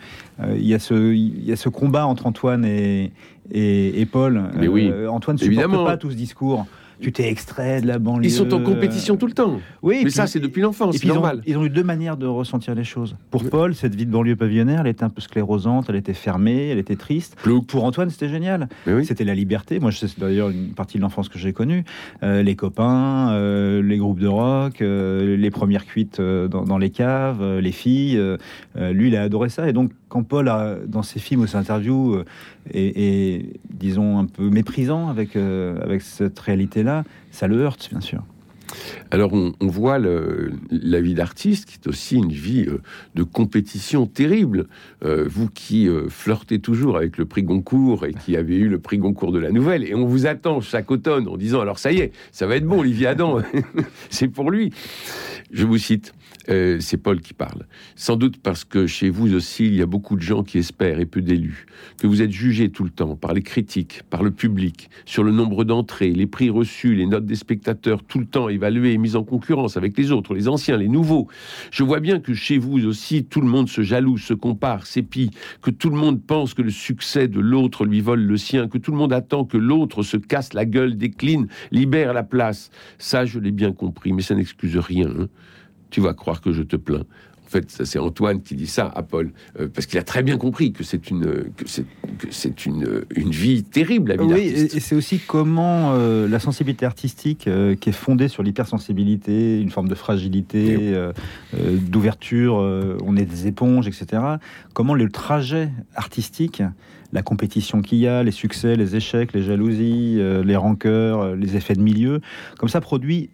il, 0.55 0.67
y 0.67 0.75
a 0.75 0.79
ce, 0.79 1.15
il 1.15 1.45
y 1.47 1.53
a 1.53 1.57
ce 1.57 1.71
combat 1.71 2.07
entre 2.07 2.27
Antoine 2.27 2.67
et, 2.67 3.11
et, 3.51 4.05
Paul. 4.05 4.51
Mais 4.59 4.69
oui, 4.69 4.93
Antoine 5.09 5.39
ne 5.41 5.43
supporte 5.43 5.87
pas 5.87 5.97
tout 5.97 6.11
ce 6.11 6.17
discours 6.17 6.67
tu 7.01 7.13
t'es 7.13 7.29
extrait 7.29 7.81
de 7.81 7.87
la 7.87 7.99
banlieue. 7.99 8.27
Ils 8.27 8.31
sont 8.31 8.53
en 8.55 8.63
compétition 8.63 9.17
tout 9.17 9.27
le 9.27 9.33
temps. 9.33 9.61
Oui, 9.83 10.03
mais 10.05 10.11
ça, 10.11 10.27
c'est 10.27 10.41
depuis 10.41 10.63
l'enfance, 10.63 10.97
c'est 10.97 11.07
normal. 11.07 11.43
Ils 11.47 11.57
ont, 11.57 11.65
eu 11.65 11.71
deux 11.71 11.83
manières 11.83 12.17
de 12.17 12.27
ressentir 12.27 12.75
les 12.75 12.85
choses. 12.85 13.17
Pour 13.31 13.49
Paul, 13.49 13.75
cette 13.75 13.95
vie 13.95 14.07
de 14.07 14.11
banlieue 14.11 14.37
pavillonnaire, 14.37 14.81
elle 14.81 14.89
était 14.89 15.05
un 15.05 15.11
peu 15.11 15.21
sclérosante, 15.21 15.87
elle 15.89 15.97
était 15.97 16.15
fermée, 16.15 16.69
elle 16.69 16.79
était 16.79 16.97
triste. 16.97 17.37
Pour 17.67 17.85
Antoine, 17.85 18.11
c'était 18.11 18.29
génial. 18.29 18.69
C'était 19.05 19.25
la 19.25 19.35
liberté. 19.35 19.81
Moi, 19.81 19.91
c'est 19.93 20.19
d'ailleurs 20.19 20.51
une 20.51 20.75
partie 20.75 20.99
de 20.99 21.03
l'enfance 21.03 21.29
que 21.29 21.39
j'ai 21.39 21.53
connue. 21.53 21.85
Euh, 22.23 22.43
les 22.43 22.57
copains, 22.57 23.33
euh, 23.33 23.83
les 23.83 23.97
groupes 23.97 24.21
de 24.21 24.27
rock, 24.27 24.81
euh, 24.81 25.37
les 25.37 25.51
premières 25.51 25.87
cuites 25.87 26.21
dans, 26.21 26.79
les 26.79 26.91
caves, 26.91 27.59
les 27.59 27.73
filles. 27.73 28.21
lui, 28.77 29.09
il 29.09 29.17
a 29.17 29.23
adoré 29.23 29.49
ça. 29.49 29.69
Et 29.69 29.73
donc, 29.73 29.93
quand 30.13 30.25
Paul, 30.25 30.49
a, 30.49 30.77
dans 30.87 31.03
ses 31.03 31.21
films 31.21 31.41
ou 31.41 31.47
ses 31.47 31.57
interviews, 31.57 32.23
est, 32.75 33.47
disons, 33.71 34.19
un 34.19 34.27
peu 34.27 34.51
méprisant 34.51 35.09
avec, 35.09 35.37
avec 35.37 36.03
cette 36.03 36.39
réalité-là, 36.39 37.05
ça 37.31 37.47
le 37.47 37.57
heurte, 37.57 37.89
bien 37.91 38.03
sûr. 38.03 38.23
Alors 39.11 39.33
on, 39.33 39.53
voit 39.67 39.99
la 39.99 41.01
vie 41.01 41.15
d'artiste 41.15 41.67
qui 41.67 41.79
est 41.83 41.89
aussi 41.89 42.17
une 42.17 42.33
vie 42.33 42.65
euh, 42.67 42.81
de 43.15 43.23
compétition 43.23 44.07
terrible. 44.07 44.67
Euh, 45.05 45.27
vous 45.29 45.49
qui 45.49 45.89
euh, 45.89 46.09
flirtez 46.09 46.59
toujours 46.59 46.97
avec 46.97 47.19
le 47.19 47.25
prix 47.25 47.43
Goncourt 47.43 48.07
et 48.07 48.15
qui 48.15 48.37
avez 48.37 48.57
eu 48.57 48.69
le 48.69 48.79
prix 48.79 48.99
Goncourt 48.99 49.33
de 49.33 49.39
la 49.39 49.51
Nouvelle, 49.51 49.85
et 49.85 49.95
on 49.95 50.07
vous 50.07 50.27
attend 50.27 50.61
chaque 50.61 50.91
automne 50.91 51.29
en 51.29 51.37
disant 51.37 51.61
alors 51.61 51.79
ça 51.79 51.93
y 51.93 51.99
est, 51.99 52.13
ça 52.33 52.47
va 52.47 52.57
être 52.57 52.67
bon, 52.67 52.81
Olivier 52.81 53.09
Adam, 53.09 53.39
c'est 54.11 54.29
pour 54.29 54.51
lui. 54.51 54.73
Je 55.51 55.67
vous 55.67 55.79
cite. 55.79 56.15
Euh, 56.49 56.79
c'est 56.81 56.97
Paul 56.97 57.21
qui 57.21 57.35
parle. 57.35 57.67
Sans 57.97 58.17
doute 58.17 58.39
parce 58.39 58.65
que 58.65 58.87
chez 58.87 59.11
vous 59.11 59.35
aussi, 59.35 59.67
il 59.67 59.75
y 59.77 59.83
a 59.83 59.87
beaucoup 59.87 60.17
de 60.17 60.23
gens 60.23 60.43
qui 60.43 60.59
espèrent 60.59 61.01
et 61.01 61.07
peu 61.07 61.21
d'élus. 61.21 61.67
Que 61.99 62.07
vous 62.07 62.23
êtes 62.23 62.33
jugés 62.33 62.71
tout 62.71 62.85
le 62.85 62.91
temps 62.91 63.17
par 63.17 63.33
les 63.33 63.43
critiques, 63.43 64.03
par 64.11 64.23
le 64.23 64.31
public, 64.31 64.91
sur 65.05 65.25
le 65.25 65.33
nombre 65.33 65.65
d'entrées, 65.65 66.11
les 66.11 66.27
prix 66.27 66.51
reçus, 66.51 66.95
les 66.95 67.07
notes 67.07 67.27
des 67.27 67.37
spectateurs, 67.37 68.03
tout 68.03 68.19
le 68.19 68.27
temps 68.27 68.49
évaluées 68.49 68.93
et 68.93 68.99
mises 68.99 69.17
en 69.17 69.25
concurrence 69.25 69.77
avec 69.77 69.97
les 69.97 70.11
autres, 70.11 70.35
les 70.35 70.49
anciens, 70.49 70.77
les 70.77 70.89
nouveaux. 70.89 71.29
Je 71.71 71.85
vois 71.85 72.01
bien 72.01 72.21
que 72.21 72.35
chez 72.35 72.59
vous 72.59 72.85
aussi, 72.87 73.25
tout 73.25 73.41
le 73.41 73.49
monde 73.49 73.69
se 73.69 73.83
jalouse, 73.83 74.23
se 74.23 74.35
compare, 74.35 74.87
s'épie, 74.87 75.31
que 75.61 75.71
tout 75.71 75.91
le 75.91 75.97
monde 75.97 76.23
pense 76.23 76.55
que 76.55 76.63
le 76.63 76.71
succès 76.71 77.29
de 77.29 77.41
l'autre 77.41 77.85
lui 77.85 78.01
vole 78.01 78.23
le 78.23 78.37
sien, 78.37 78.69
que 78.69 78.79
tout 78.79 78.91
le 78.91 78.99
monde 78.99 79.13
attend 79.13 79.45
que 79.45 79.57
l'autre 79.57 80.03
se 80.03 80.17
casse 80.17 80.55
la 80.55 80.65
gueule, 80.65 80.97
décline, 80.97 81.47
libère 81.71 82.13
la 82.13 82.23
place. 82.23 82.71
Ça, 82.99 83.25
je 83.25 83.39
l'ai 83.39 83.53
bien 83.53 83.73
compris, 83.73 84.13
mais 84.13 84.23
ça 84.23 84.35
n'excuse 84.35 84.77
rien. 84.77 85.09
Hein 85.09 85.29
tu 85.93 86.01
vas 86.01 86.15
croire 86.15 86.41
que 86.41 86.53
je 86.53 86.63
te 86.63 86.75
plains. 86.75 87.05
En 87.47 87.51
fait, 87.53 87.85
c'est 87.85 87.99
Antoine 87.99 88.41
qui 88.41 88.55
dit 88.55 88.67
ça 88.67 88.91
à 88.95 89.03
Paul, 89.03 89.31
euh, 89.61 89.69
parce 89.69 89.85
qu'il 89.85 89.99
a 89.99 90.03
très 90.03 90.23
bien 90.23 90.39
compris 90.39 90.73
que 90.73 90.83
c'est 90.85 91.11
une, 91.11 91.51
que 91.55 91.65
c'est, 92.31 92.65
une, 92.65 93.05
une 93.15 93.31
vie 93.31 93.63
terrible, 93.63 94.09
la 94.09 94.17
vie 94.17 94.33
Oui, 94.33 94.41
et, 94.41 94.81
c'est 94.81 94.95
aussi 94.95 95.19
comment 95.19 95.93
euh, 95.93 96.27
la 96.27 96.39
sensibilité 96.39 96.87
artistique, 96.87 97.47
euh, 97.47 97.75
qui 97.75 97.91
est 97.91 97.93
fondée 97.93 98.29
sur 98.29 98.43
l'hypersensibilité, 98.43 99.61
une 99.61 99.69
forme 99.69 99.89
de 99.89 99.95
fragilité, 99.95 100.97
d'ouverture, 101.53 102.55
on 102.55 103.17
est 103.19 103.27
des 103.27 103.49
éponges, 103.49 103.87
etc. 103.87 104.23
Comment 104.73 104.95
le 104.95 105.11
trajet 105.11 105.69
artistique, 105.95 106.63
la 107.13 107.23
compétition 107.23 107.83
qu'il 107.83 107.99
y 107.99 108.09
a, 108.09 108.23
les 108.23 108.31
succès, 108.31 108.77
les 108.77 108.97
échecs, 108.97 109.35
les 109.35 109.43
jalousies, 109.43 110.19
les 110.43 110.57
rancœurs, 110.57 111.37
les 111.37 111.55
effets 111.55 111.75
de 111.75 111.83
milieu, 111.83 112.23
comme 112.57 112.71
ça 112.71 112.81
produit 112.81 113.29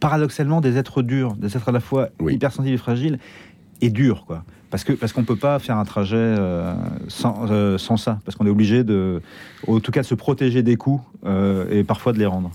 paradoxalement 0.00 0.60
des 0.60 0.76
êtres 0.78 1.02
durs, 1.02 1.34
des 1.34 1.56
êtres 1.56 1.68
à 1.68 1.72
la 1.72 1.80
fois 1.80 2.08
hypersensibles 2.26 2.74
et 2.74 2.78
fragiles 2.78 3.18
et 3.80 3.90
durs, 3.90 4.24
quoi. 4.26 4.44
Parce 4.70 4.84
que 4.84 4.92
parce 4.92 5.12
qu'on 5.12 5.24
peut 5.24 5.36
pas 5.36 5.58
faire 5.58 5.78
un 5.78 5.84
trajet 5.84 6.16
euh, 6.16 6.74
sans, 7.08 7.50
euh, 7.50 7.76
sans, 7.76 7.96
ça, 7.96 8.20
parce 8.24 8.36
qu'on 8.36 8.46
est 8.46 8.50
obligé 8.50 8.84
de, 8.84 9.20
en 9.66 9.80
tout 9.80 9.90
cas, 9.90 10.02
de 10.02 10.06
se 10.06 10.14
protéger 10.14 10.62
des 10.62 10.76
coups 10.76 11.02
euh, 11.26 11.66
et 11.70 11.82
parfois 11.82 12.12
de 12.12 12.18
les 12.18 12.26
rendre. 12.26 12.52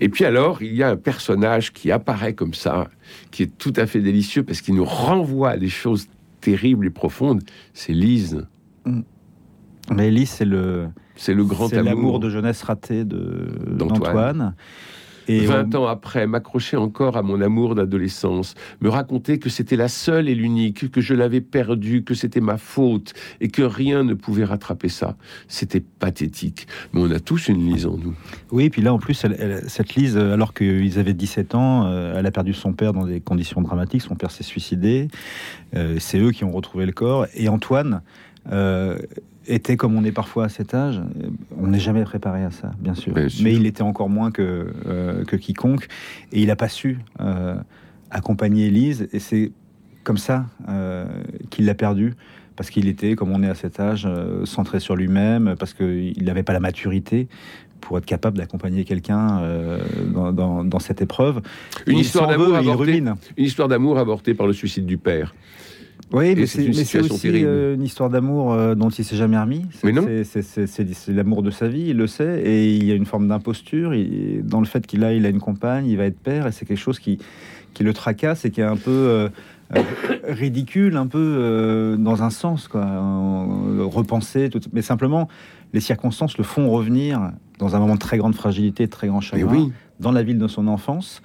Et 0.00 0.08
puis 0.08 0.24
alors, 0.24 0.62
il 0.62 0.74
y 0.74 0.82
a 0.82 0.88
un 0.88 0.96
personnage 0.96 1.72
qui 1.72 1.90
apparaît 1.90 2.32
comme 2.32 2.54
ça, 2.54 2.88
qui 3.30 3.42
est 3.42 3.58
tout 3.58 3.72
à 3.76 3.86
fait 3.86 4.00
délicieux 4.00 4.44
parce 4.44 4.62
qu'il 4.62 4.74
nous 4.74 4.84
renvoie 4.84 5.50
à 5.50 5.56
des 5.58 5.68
choses 5.68 6.08
terribles 6.40 6.86
et 6.86 6.90
profondes. 6.90 7.42
C'est 7.74 7.92
Lise. 7.92 8.46
Mm. 8.86 9.00
Mais 9.94 10.10
Lise, 10.10 10.30
c'est 10.30 10.44
le 10.46 10.88
c'est 11.16 11.34
le 11.34 11.44
grand 11.44 11.72
amour. 11.72 11.84
l'amour 11.84 12.20
de 12.20 12.30
jeunesse 12.30 12.62
raté 12.62 13.04
d'Antoine. 13.04 14.54
Et 15.28 15.46
20 15.46 15.74
ans 15.74 15.86
après, 15.86 16.26
m'accrocher 16.26 16.76
encore 16.76 17.16
à 17.16 17.22
mon 17.22 17.40
amour 17.40 17.74
d'adolescence, 17.74 18.54
me 18.80 18.88
raconter 18.88 19.38
que 19.38 19.48
c'était 19.48 19.76
la 19.76 19.88
seule 19.88 20.28
et 20.28 20.34
l'unique, 20.34 20.90
que 20.90 21.00
je 21.00 21.14
l'avais 21.14 21.40
perdue, 21.40 22.04
que 22.04 22.14
c'était 22.14 22.40
ma 22.40 22.58
faute 22.58 23.12
et 23.40 23.48
que 23.48 23.62
rien 23.62 24.04
ne 24.04 24.14
pouvait 24.14 24.44
rattraper 24.44 24.88
ça. 24.88 25.16
C'était 25.48 25.80
pathétique. 25.80 26.66
Mais 26.92 27.00
on 27.00 27.10
a 27.10 27.20
tous 27.20 27.48
une 27.48 27.66
Lise 27.66 27.86
en 27.86 27.96
nous. 27.96 28.14
Oui, 28.50 28.70
puis 28.70 28.82
là, 28.82 28.92
en 28.92 28.98
plus, 28.98 29.14
cette 29.66 29.94
Lise, 29.94 30.16
alors 30.16 30.54
qu'ils 30.54 30.98
avaient 30.98 31.14
17 31.14 31.54
ans, 31.54 31.86
euh, 31.86 32.14
elle 32.16 32.26
a 32.26 32.30
perdu 32.30 32.52
son 32.52 32.72
père 32.72 32.92
dans 32.92 33.06
des 33.06 33.20
conditions 33.20 33.60
dramatiques. 33.60 34.02
Son 34.02 34.14
père 34.14 34.30
s'est 34.30 34.44
suicidé. 34.44 35.08
Euh, 35.74 35.96
c'est 35.98 36.18
eux 36.18 36.30
qui 36.30 36.44
ont 36.44 36.52
retrouvé 36.52 36.86
le 36.86 36.92
corps. 36.92 37.26
Et 37.34 37.48
Antoine, 37.48 38.02
euh, 38.52 38.98
était 39.48 39.76
comme 39.76 39.96
on 39.96 40.04
est 40.04 40.12
parfois 40.12 40.44
à 40.44 40.48
cet 40.48 40.74
âge. 40.74 41.00
On 41.58 41.68
n'est 41.68 41.80
jamais 41.80 42.04
préparé 42.04 42.44
à 42.44 42.50
ça, 42.50 42.72
bien 42.78 42.94
sûr. 42.94 43.14
Mais 43.14 43.54
il 43.54 43.66
était 43.66 43.82
encore 43.82 44.08
moins 44.08 44.30
que, 44.30 44.72
euh, 44.86 45.24
que 45.24 45.36
quiconque. 45.36 45.88
Et 46.32 46.40
il 46.40 46.46
n'a 46.46 46.56
pas 46.56 46.68
su 46.68 46.98
euh, 47.20 47.56
accompagner 48.10 48.66
Elise. 48.66 49.08
Et 49.12 49.18
c'est 49.18 49.52
comme 50.04 50.18
ça 50.18 50.46
euh, 50.68 51.06
qu'il 51.50 51.66
l'a 51.66 51.74
perdu. 51.74 52.14
Parce 52.56 52.70
qu'il 52.70 52.88
était, 52.88 53.16
comme 53.16 53.32
on 53.32 53.42
est 53.42 53.50
à 53.50 53.54
cet 53.54 53.80
âge, 53.80 54.08
centré 54.44 54.80
sur 54.80 54.96
lui-même, 54.96 55.56
parce 55.58 55.74
qu'il 55.74 56.24
n'avait 56.24 56.42
pas 56.42 56.54
la 56.54 56.60
maturité 56.60 57.28
pour 57.82 57.98
être 57.98 58.06
capable 58.06 58.38
d'accompagner 58.38 58.84
quelqu'un 58.84 59.42
dans, 60.14 60.64
dans, 60.64 60.78
cette 60.78 61.02
épreuve. 61.02 61.42
Une 61.86 61.98
histoire 61.98 62.28
d'amour 62.28 62.54
avortée, 62.54 62.96
une 62.96 63.14
histoire 63.36 63.68
d'amour 63.68 63.98
avortée 63.98 64.32
par 64.32 64.46
le 64.46 64.54
suicide 64.54 64.86
du 64.86 64.96
père. 64.96 65.34
Oui, 66.12 66.34
mais 66.36 66.46
c'est 66.46 67.00
aussi 67.00 67.28
euh, 67.44 67.74
une 67.74 67.82
histoire 67.82 68.10
d'amour 68.10 68.52
euh, 68.52 68.74
dont 68.74 68.90
il 68.90 69.04
s'est 69.04 69.16
jamais 69.16 69.38
remis. 69.38 69.66
C'est 69.72 71.12
l'amour 71.12 71.42
de 71.42 71.50
sa 71.50 71.68
vie, 71.68 71.86
il 71.88 71.96
le 71.96 72.06
sait, 72.06 72.42
et 72.42 72.74
il 72.74 72.84
y 72.84 72.92
a 72.92 72.94
une 72.94 73.06
forme 73.06 73.26
d'imposture. 73.28 73.92
Dans 74.44 74.60
le 74.60 74.66
fait 74.66 74.86
qu'il 74.86 75.02
a, 75.04 75.12
il 75.12 75.26
a 75.26 75.28
une 75.28 75.40
compagne, 75.40 75.86
il 75.86 75.96
va 75.96 76.04
être 76.04 76.18
père, 76.18 76.46
et 76.46 76.52
c'est 76.52 76.64
quelque 76.64 76.78
chose 76.78 77.00
qui, 77.00 77.18
qui 77.74 77.82
le 77.82 77.92
tracasse 77.92 78.44
et 78.44 78.50
qui 78.50 78.60
est 78.60 78.64
un 78.64 78.76
peu 78.76 78.90
euh, 78.90 79.28
ridicule, 80.28 80.96
un 80.96 81.08
peu 81.08 81.96
dans 81.98 82.22
un 82.22 82.30
sens, 82.30 82.68
quoi, 82.68 82.84
repenser, 83.80 84.48
tout, 84.48 84.60
mais 84.72 84.82
simplement 84.82 85.28
les 85.72 85.80
circonstances 85.80 86.38
le 86.38 86.44
font 86.44 86.70
revenir 86.70 87.32
dans 87.58 87.74
un 87.74 87.80
moment 87.80 87.94
de 87.94 88.00
très 88.00 88.16
grande 88.16 88.36
fragilité, 88.36 88.86
de 88.86 88.90
très 88.90 89.08
grand 89.08 89.20
chagrin, 89.20 89.70
dans 89.98 90.12
la 90.12 90.22
ville 90.22 90.38
de 90.38 90.46
son 90.46 90.68
enfance, 90.68 91.20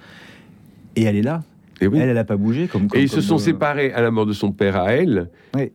et 0.96 1.04
elle 1.04 1.16
est 1.16 1.22
là. 1.22 1.42
Elle, 1.82 2.08
elle 2.08 2.14
n'a 2.14 2.24
pas 2.24 2.36
bougé. 2.36 2.66
Comme, 2.66 2.88
et 2.94 3.02
ils 3.02 3.08
se 3.08 3.20
sont 3.20 3.38
séparés 3.38 3.92
à 3.92 4.02
la 4.02 4.10
mort 4.10 4.26
de 4.26 4.32
son 4.32 4.52
père 4.52 4.76
à 4.76 4.92
elle. 4.92 5.28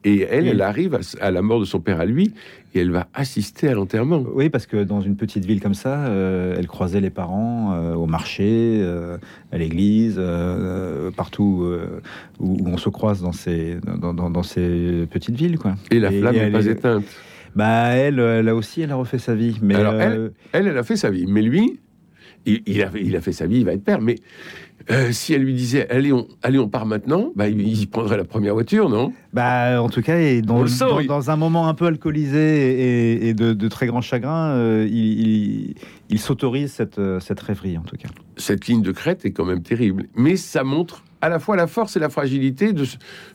Et 0.04 0.22
elle, 0.22 0.48
elle 0.48 0.62
arrive 0.62 1.00
à, 1.20 1.32
la 1.32 1.42
mort 1.42 1.60
de 1.60 1.66
son 1.66 1.80
père 1.80 2.00
à 2.00 2.06
lui. 2.06 2.34
Et 2.74 2.80
elle 2.80 2.92
va 2.92 3.08
assister 3.14 3.70
à 3.70 3.74
l'enterrement. 3.74 4.24
Oui, 4.34 4.50
parce 4.50 4.66
que 4.66 4.84
dans 4.84 5.02
une 5.02 5.16
petite 5.16 5.46
ville 5.46 5.62
comme 5.62 5.74
ça, 5.74 6.08
euh, 6.08 6.56
elle 6.58 6.68
croisait 6.68 7.02
les 7.02 7.10
parents 7.10 7.74
euh, 7.74 7.96
au 7.96 8.06
marché, 8.06 8.80
euh, 8.82 9.18
à 9.52 9.58
l'église, 9.58 10.22
partout 11.16 11.66
où, 12.40 12.58
on 12.68 12.78
se 12.78 12.90
croise 12.90 13.22
dans 13.22 13.32
ces, 13.32 13.78
dans, 13.84 14.44
ces 14.44 15.08
petites 15.10 15.36
villes. 15.36 15.58
Quoi. 15.58 15.76
Et 15.92 16.00
la 16.00 16.12
flamme 16.12 16.36
n'est 16.36 16.52
pas 16.52 16.66
éteinte. 16.66 17.06
Bah, 17.56 17.88
elle, 17.96 18.20
a 18.20 18.56
aussi, 18.56 18.82
elle 18.82 18.92
a 18.92 18.96
refait 18.96 19.18
sa 19.18 19.34
vie. 19.34 19.58
Mais 19.64 19.74
Alors, 19.74 19.96
elle, 19.96 20.32
elle, 20.52 20.68
elle 20.68 20.78
a 20.78 20.84
fait 20.84 20.96
sa 20.96 21.10
vie. 21.10 21.26
Mais 21.28 21.42
lui, 21.42 21.80
il, 22.48 22.82
a, 22.84 22.90
il, 22.96 23.16
a, 23.16 23.22
fait 23.22 23.32
sa 23.32 23.46
vie, 23.46 23.60
il 23.60 23.66
va 23.66 23.74
être 23.74 23.84
père. 23.84 24.02
Mais 24.02 24.16
euh, 24.90 25.12
si 25.12 25.34
elle 25.34 25.44
lui 25.44 25.54
disait 25.54 25.90
allez 25.90 26.14
on, 26.14 26.28
allez, 26.44 26.60
on 26.60 26.70
part 26.70 26.86
maintenant, 26.86 27.32
bah, 27.36 27.50
il, 27.50 27.90
prendrait 27.90 28.18
la 28.18 28.24
première 28.24 28.54
voiture, 28.54 28.90
non? 28.90 29.12
Bah, 29.34 29.82
en 29.82 29.90
tout 29.90 30.02
cas, 30.02 30.18
et 30.18 30.42
dans, 30.42 30.64
dans, 31.08 31.30
un 31.30 31.36
moment 31.36 31.68
un 31.68 31.74
peu 31.74 31.86
alcoolisé 31.86 33.28
et, 33.28 33.34
de, 33.34 33.68
très 33.68 33.88
grand 33.88 34.02
chagrin, 34.02 34.52
euh, 34.52 34.88
il, 34.90 36.20
s'autorise 36.20 36.72
cette, 36.72 37.00
euh, 37.00 37.20
cette 37.20 37.40
rêverie, 37.40 37.78
en 37.78 37.84
tout 37.84 37.98
cas. 37.98 38.10
Cette 38.38 38.68
ligne 38.68 38.82
de 38.82 38.92
crête 38.92 39.26
est 39.26 39.32
quand 39.32 39.46
même 39.46 39.62
terrible, 39.62 40.06
mais 40.16 40.38
ça 40.38 40.64
montre 40.64 41.04
à 41.22 41.30
la 41.30 41.40
fois 41.40 41.56
la 41.56 41.68
force 41.68 41.96
et 41.96 42.00
la 42.00 42.10
fragilité 42.10 42.74
de 42.74 42.86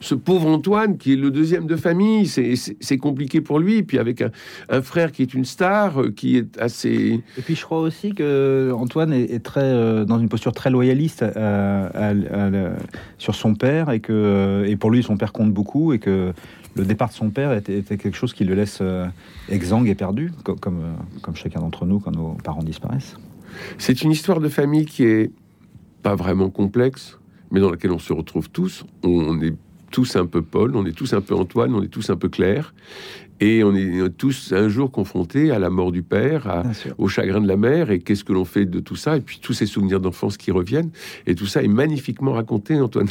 ce, 0.00 0.14
pauvre 0.14 0.46
Antoine 0.46 0.98
qui 0.98 1.14
est 1.14 1.16
le 1.16 1.30
deuxième 1.30 1.66
de 1.66 1.76
famille. 1.76 2.26
C'est 2.26 2.98
compliqué 2.98 3.40
pour 3.40 3.58
lui. 3.58 3.76
Et 3.78 3.82
puis 3.82 3.98
avec 3.98 4.22
un, 4.68 4.82
frère 4.82 5.12
qui 5.12 5.22
est 5.22 5.34
une 5.34 5.44
star, 5.44 6.00
euh, 6.00 6.10
qui 6.10 6.36
est 6.36 6.58
assez. 6.58 7.22
Et 7.38 7.42
puis 7.42 7.56
je 7.56 7.64
crois 7.64 7.80
aussi 7.80 8.14
que 8.14 8.72
Antoine 8.74 9.12
est, 9.12 9.42
très 9.42 9.60
euh, 9.62 10.04
dans 10.04 10.18
une 10.18 10.28
posture 10.28 10.52
très 10.52 10.70
loyaliste 10.70 11.24
sur 13.18 13.34
son 13.34 13.54
père 13.54 13.90
et 13.90 14.00
que 14.00 14.12
euh, 14.12 14.64
et 14.66 14.76
pour 14.76 14.90
lui 14.90 15.02
son 15.02 15.16
père 15.16 15.32
compte 15.32 15.52
beaucoup 15.52 15.92
et 15.92 15.98
que 15.98 16.32
le 16.74 16.84
départ 16.84 17.08
de 17.08 17.14
son 17.14 17.30
père 17.30 17.52
était, 17.52 17.82
quelque 17.82 18.16
chose 18.16 18.32
qui 18.32 18.44
le 18.44 18.54
laisse 18.54 18.82
exsangue 19.50 19.88
et 19.88 19.94
perdu, 19.94 20.32
comme, 20.42 20.58
comme, 20.58 20.80
comme 21.20 21.36
chacun 21.36 21.60
d'entre 21.60 21.84
nous 21.84 22.00
quand 22.00 22.12
nos 22.12 22.36
parents 22.42 22.62
disparaissent. 22.62 23.16
C'est 23.76 24.00
une 24.00 24.10
histoire 24.10 24.40
de 24.40 24.48
famille 24.48 24.86
qui 24.86 25.04
est 25.04 25.30
pas 26.02 26.14
vraiment 26.14 26.48
complexe 26.48 27.18
mais 27.52 27.60
dans 27.60 27.70
laquelle 27.70 27.92
on 27.92 28.00
se 28.00 28.12
retrouve 28.12 28.50
tous. 28.50 28.84
On 29.04 29.40
est 29.40 29.54
tous 29.92 30.16
un 30.16 30.26
peu 30.26 30.42
Paul, 30.42 30.74
on 30.74 30.84
est 30.86 30.92
tous 30.92 31.12
un 31.12 31.20
peu 31.20 31.34
Antoine, 31.34 31.74
on 31.74 31.82
est 31.82 31.88
tous 31.88 32.10
un 32.10 32.16
peu 32.16 32.28
Claire. 32.28 32.74
Et 33.40 33.62
on 33.62 33.74
est 33.74 34.08
tous 34.16 34.52
un 34.52 34.68
jour 34.68 34.90
confrontés 34.90 35.50
à 35.50 35.58
la 35.58 35.68
mort 35.68 35.92
du 35.92 36.02
père, 36.02 36.62
au 36.96 37.08
chagrin 37.08 37.40
de 37.40 37.48
la 37.48 37.56
mère, 37.56 37.90
et 37.90 37.98
qu'est-ce 37.98 38.24
que 38.24 38.32
l'on 38.32 38.44
fait 38.44 38.66
de 38.66 38.78
tout 38.78 38.94
ça, 38.94 39.16
et 39.16 39.20
puis 39.20 39.40
tous 39.42 39.52
ces 39.52 39.66
souvenirs 39.66 40.00
d'enfance 40.00 40.36
qui 40.36 40.52
reviennent. 40.52 40.90
Et 41.26 41.34
tout 41.34 41.46
ça 41.46 41.62
est 41.62 41.68
magnifiquement 41.68 42.32
raconté, 42.32 42.78
Antoine. 42.80 43.08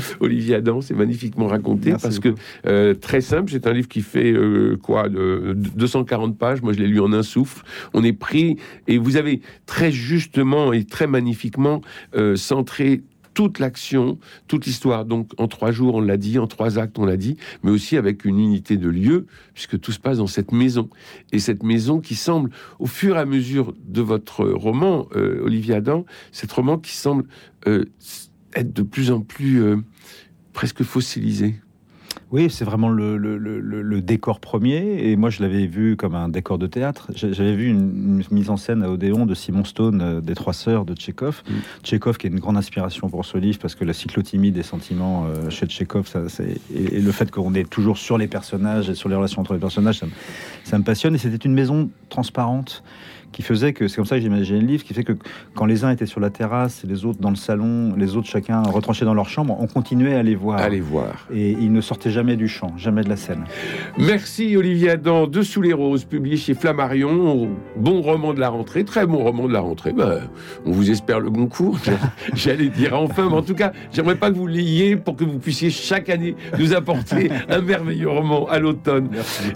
Olivier 0.20 0.56
Adam, 0.56 0.80
c'est 0.80 0.94
magnifiquement 0.94 1.46
raconté 1.46 1.92
parce 2.00 2.18
que 2.18 2.34
euh, 2.66 2.94
très 2.94 3.20
simple, 3.20 3.50
c'est 3.50 3.66
un 3.66 3.72
livre 3.72 3.88
qui 3.88 4.02
fait 4.02 4.32
euh, 4.32 4.76
quoi 4.80 5.08
de, 5.08 5.54
240 5.54 6.36
pages. 6.38 6.62
Moi, 6.62 6.72
je 6.72 6.78
l'ai 6.78 6.86
lu 6.86 7.00
en 7.00 7.12
un 7.12 7.22
souffle. 7.22 7.64
On 7.94 8.04
est 8.04 8.12
pris 8.12 8.56
et 8.86 8.98
vous 8.98 9.16
avez 9.16 9.40
très 9.66 9.90
justement 9.90 10.72
et 10.72 10.84
très 10.84 11.06
magnifiquement 11.06 11.80
euh, 12.14 12.36
centré 12.36 13.02
toute 13.40 13.58
l'action, 13.58 14.18
toute 14.48 14.66
l'histoire. 14.66 15.06
Donc 15.06 15.30
en 15.38 15.48
trois 15.48 15.72
jours, 15.72 15.94
on 15.94 16.02
l'a 16.02 16.18
dit, 16.18 16.38
en 16.38 16.46
trois 16.46 16.78
actes, 16.78 16.98
on 16.98 17.06
l'a 17.06 17.16
dit, 17.16 17.38
mais 17.62 17.70
aussi 17.70 17.96
avec 17.96 18.26
une 18.26 18.38
unité 18.38 18.76
de 18.76 18.90
lieu, 18.90 19.24
puisque 19.54 19.80
tout 19.80 19.92
se 19.92 19.98
passe 19.98 20.18
dans 20.18 20.26
cette 20.26 20.52
maison. 20.52 20.90
Et 21.32 21.38
cette 21.38 21.62
maison 21.62 22.00
qui 22.00 22.16
semble, 22.16 22.50
au 22.78 22.84
fur 22.84 23.16
et 23.16 23.18
à 23.18 23.24
mesure 23.24 23.72
de 23.88 24.02
votre 24.02 24.44
roman, 24.44 25.08
euh, 25.16 25.42
Olivier 25.42 25.74
Adam, 25.74 26.04
cette 26.32 26.52
roman 26.52 26.76
qui 26.76 26.94
semble 26.94 27.24
euh, 27.66 27.86
être 28.54 28.74
de 28.74 28.82
plus 28.82 29.10
en 29.10 29.22
plus 29.22 29.62
euh, 29.62 29.76
presque 30.52 30.82
fossilisé. 30.82 31.54
Oui, 32.30 32.48
c'est 32.48 32.64
vraiment 32.64 32.90
le, 32.90 33.16
le, 33.16 33.38
le, 33.38 34.02
décor 34.02 34.38
premier. 34.38 35.10
Et 35.10 35.16
moi, 35.16 35.30
je 35.30 35.42
l'avais 35.42 35.66
vu 35.66 35.96
comme 35.96 36.14
un 36.14 36.28
décor 36.28 36.58
de 36.58 36.68
théâtre. 36.68 37.10
J'avais 37.14 37.54
vu 37.54 37.68
une, 37.68 38.22
mise 38.30 38.50
en 38.50 38.56
scène 38.56 38.84
à 38.84 38.90
Odéon 38.90 39.26
de 39.26 39.34
Simon 39.34 39.64
Stone, 39.64 40.00
euh, 40.00 40.20
des 40.20 40.34
Trois 40.34 40.52
Sœurs 40.52 40.84
de 40.84 40.94
Tchekhov. 40.94 41.42
Mm. 41.48 41.52
Tchekhov, 41.82 42.18
qui 42.18 42.28
est 42.28 42.30
une 42.30 42.38
grande 42.38 42.56
inspiration 42.56 43.08
pour 43.08 43.24
ce 43.24 43.36
livre, 43.36 43.58
parce 43.58 43.74
que 43.74 43.84
la 43.84 43.92
cyclotimie 43.92 44.52
des 44.52 44.62
sentiments 44.62 45.26
euh, 45.26 45.50
chez 45.50 45.66
Tchekhov, 45.66 46.06
ça, 46.06 46.20
et, 46.44 46.96
et, 46.96 47.00
le 47.00 47.12
fait 47.12 47.32
qu'on 47.32 47.52
est 47.54 47.68
toujours 47.68 47.98
sur 47.98 48.16
les 48.16 48.28
personnages 48.28 48.88
et 48.88 48.94
sur 48.94 49.08
les 49.08 49.16
relations 49.16 49.40
entre 49.40 49.54
les 49.54 49.60
personnages, 49.60 49.98
ça, 49.98 50.06
ça 50.62 50.78
me 50.78 50.84
passionne. 50.84 51.16
Et 51.16 51.18
c'était 51.18 51.44
une 51.44 51.54
maison 51.54 51.90
transparente 52.10 52.84
qui 53.32 53.42
faisait 53.42 53.72
que, 53.72 53.88
c'est 53.88 53.96
comme 53.96 54.04
ça 54.04 54.16
que 54.16 54.22
j'imaginais 54.22 54.60
le 54.60 54.66
livre, 54.66 54.84
qui 54.84 54.94
fait 54.94 55.04
que 55.04 55.12
quand 55.54 55.66
les 55.66 55.84
uns 55.84 55.90
étaient 55.90 56.06
sur 56.06 56.20
la 56.20 56.30
terrasse 56.30 56.84
les 56.84 57.04
autres 57.04 57.20
dans 57.20 57.30
le 57.30 57.36
salon, 57.36 57.94
les 57.96 58.16
autres 58.16 58.28
chacun 58.28 58.62
retranchés 58.62 59.04
dans 59.04 59.14
leur 59.14 59.28
chambre, 59.28 59.56
on 59.60 59.66
continuait 59.66 60.14
à 60.14 60.22
les 60.22 60.34
voir. 60.34 60.58
À 60.58 60.68
les 60.68 60.80
voir. 60.80 61.26
Et 61.32 61.50
ils 61.52 61.72
ne 61.72 61.80
sortaient 61.80 62.10
jamais 62.10 62.36
du 62.36 62.48
champ, 62.48 62.72
jamais 62.76 63.02
de 63.02 63.08
la 63.08 63.16
scène. 63.16 63.44
Merci 63.98 64.56
Olivier 64.56 64.90
Adam, 64.90 65.26
Dessous 65.26 65.62
les 65.62 65.72
roses, 65.72 66.04
publié 66.04 66.36
chez 66.36 66.54
Flammarion, 66.54 67.48
bon 67.76 68.00
roman 68.00 68.34
de 68.34 68.40
la 68.40 68.48
rentrée, 68.48 68.84
très 68.84 69.06
bon 69.06 69.18
roman 69.18 69.46
de 69.46 69.52
la 69.52 69.60
rentrée. 69.60 69.92
Ben, 69.92 70.22
on 70.64 70.72
vous 70.72 70.90
espère 70.90 71.20
le 71.20 71.30
concours, 71.30 71.78
j'allais 72.34 72.68
dire 72.68 72.98
enfin, 72.98 73.28
mais 73.28 73.36
en 73.36 73.42
tout 73.42 73.54
cas, 73.54 73.72
j'aimerais 73.92 74.16
pas 74.16 74.30
que 74.30 74.36
vous 74.36 74.46
l'ayez 74.46 74.96
pour 74.96 75.16
que 75.16 75.24
vous 75.24 75.38
puissiez 75.38 75.70
chaque 75.70 76.08
année 76.08 76.34
nous 76.58 76.74
apporter 76.74 77.30
un 77.48 77.60
merveilleux 77.60 78.08
roman 78.08 78.48
à 78.48 78.58
l'automne. 78.58 79.08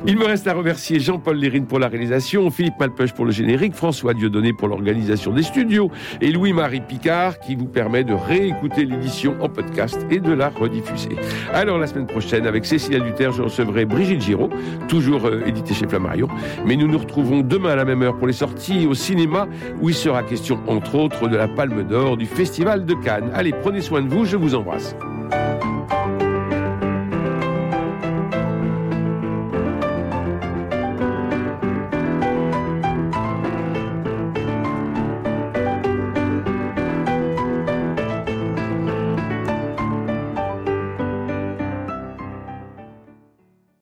Il 0.07 0.19
me 0.19 0.25
reste 0.25 0.47
à 0.47 0.55
remercier 0.55 1.01
Jean-Paul 1.01 1.37
Lérine 1.37 1.67
pour 1.67 1.79
la 1.79 1.89
réalisation, 1.89 2.51
Philippe 2.51 2.75
Malpeuch 2.79 3.13
pour 3.13 3.25
le 3.25 3.33
générique, 3.33 3.64
François 3.73 4.15
Dieudonné 4.15 4.53
pour 4.53 4.69
l'organisation 4.69 5.33
des 5.33 5.43
studios 5.43 5.91
et 6.21 6.31
Louis-Marie 6.31 6.83
Picard 6.83 7.39
qui 7.39 7.55
vous 7.55 7.67
permet 7.67 8.05
de 8.05 8.13
réécouter 8.13 8.85
l'édition 8.85 9.37
en 9.41 9.49
podcast 9.49 9.99
et 10.11 10.21
de 10.21 10.33
la 10.33 10.51
rediffuser. 10.51 11.17
Alors 11.53 11.79
la 11.79 11.87
semaine 11.87 12.07
prochaine 12.07 12.47
avec 12.47 12.67
Cécilia 12.67 13.01
Duterre, 13.01 13.33
je 13.33 13.43
recevrai 13.43 13.85
Brigitte 13.85 14.21
Giraud, 14.21 14.51
toujours 14.89 15.27
euh, 15.27 15.47
édité 15.47 15.75
chez 15.75 15.87
Flammarion. 15.87 16.29
Mais 16.67 16.77
nous 16.77 16.89
nous 16.89 16.99
retrouvons 16.99 17.41
demain 17.41 17.71
à 17.71 17.77
la 17.77 17.85
même 17.85 18.03
heure 18.03 18.17
pour 18.17 18.27
les 18.27 18.33
sorties 18.33 18.87
au 18.87 18.95
cinéma 18.95 19.49
où 19.81 19.89
il 19.89 19.95
sera 19.95 20.23
question 20.23 20.59
entre 20.67 20.97
autres 20.97 21.29
de 21.29 21.37
la 21.37 21.49
Palme 21.49 21.85
d'Or 21.85 22.17
du 22.17 22.27
Festival 22.27 22.85
de 22.85 22.95
Cannes. 22.95 23.31
Allez, 23.35 23.53
prenez 23.53 23.81
soin 23.81 24.03
de 24.03 24.09
vous, 24.09 24.25
je 24.25 24.37
vous 24.37 24.55
embrasse. 24.55 24.95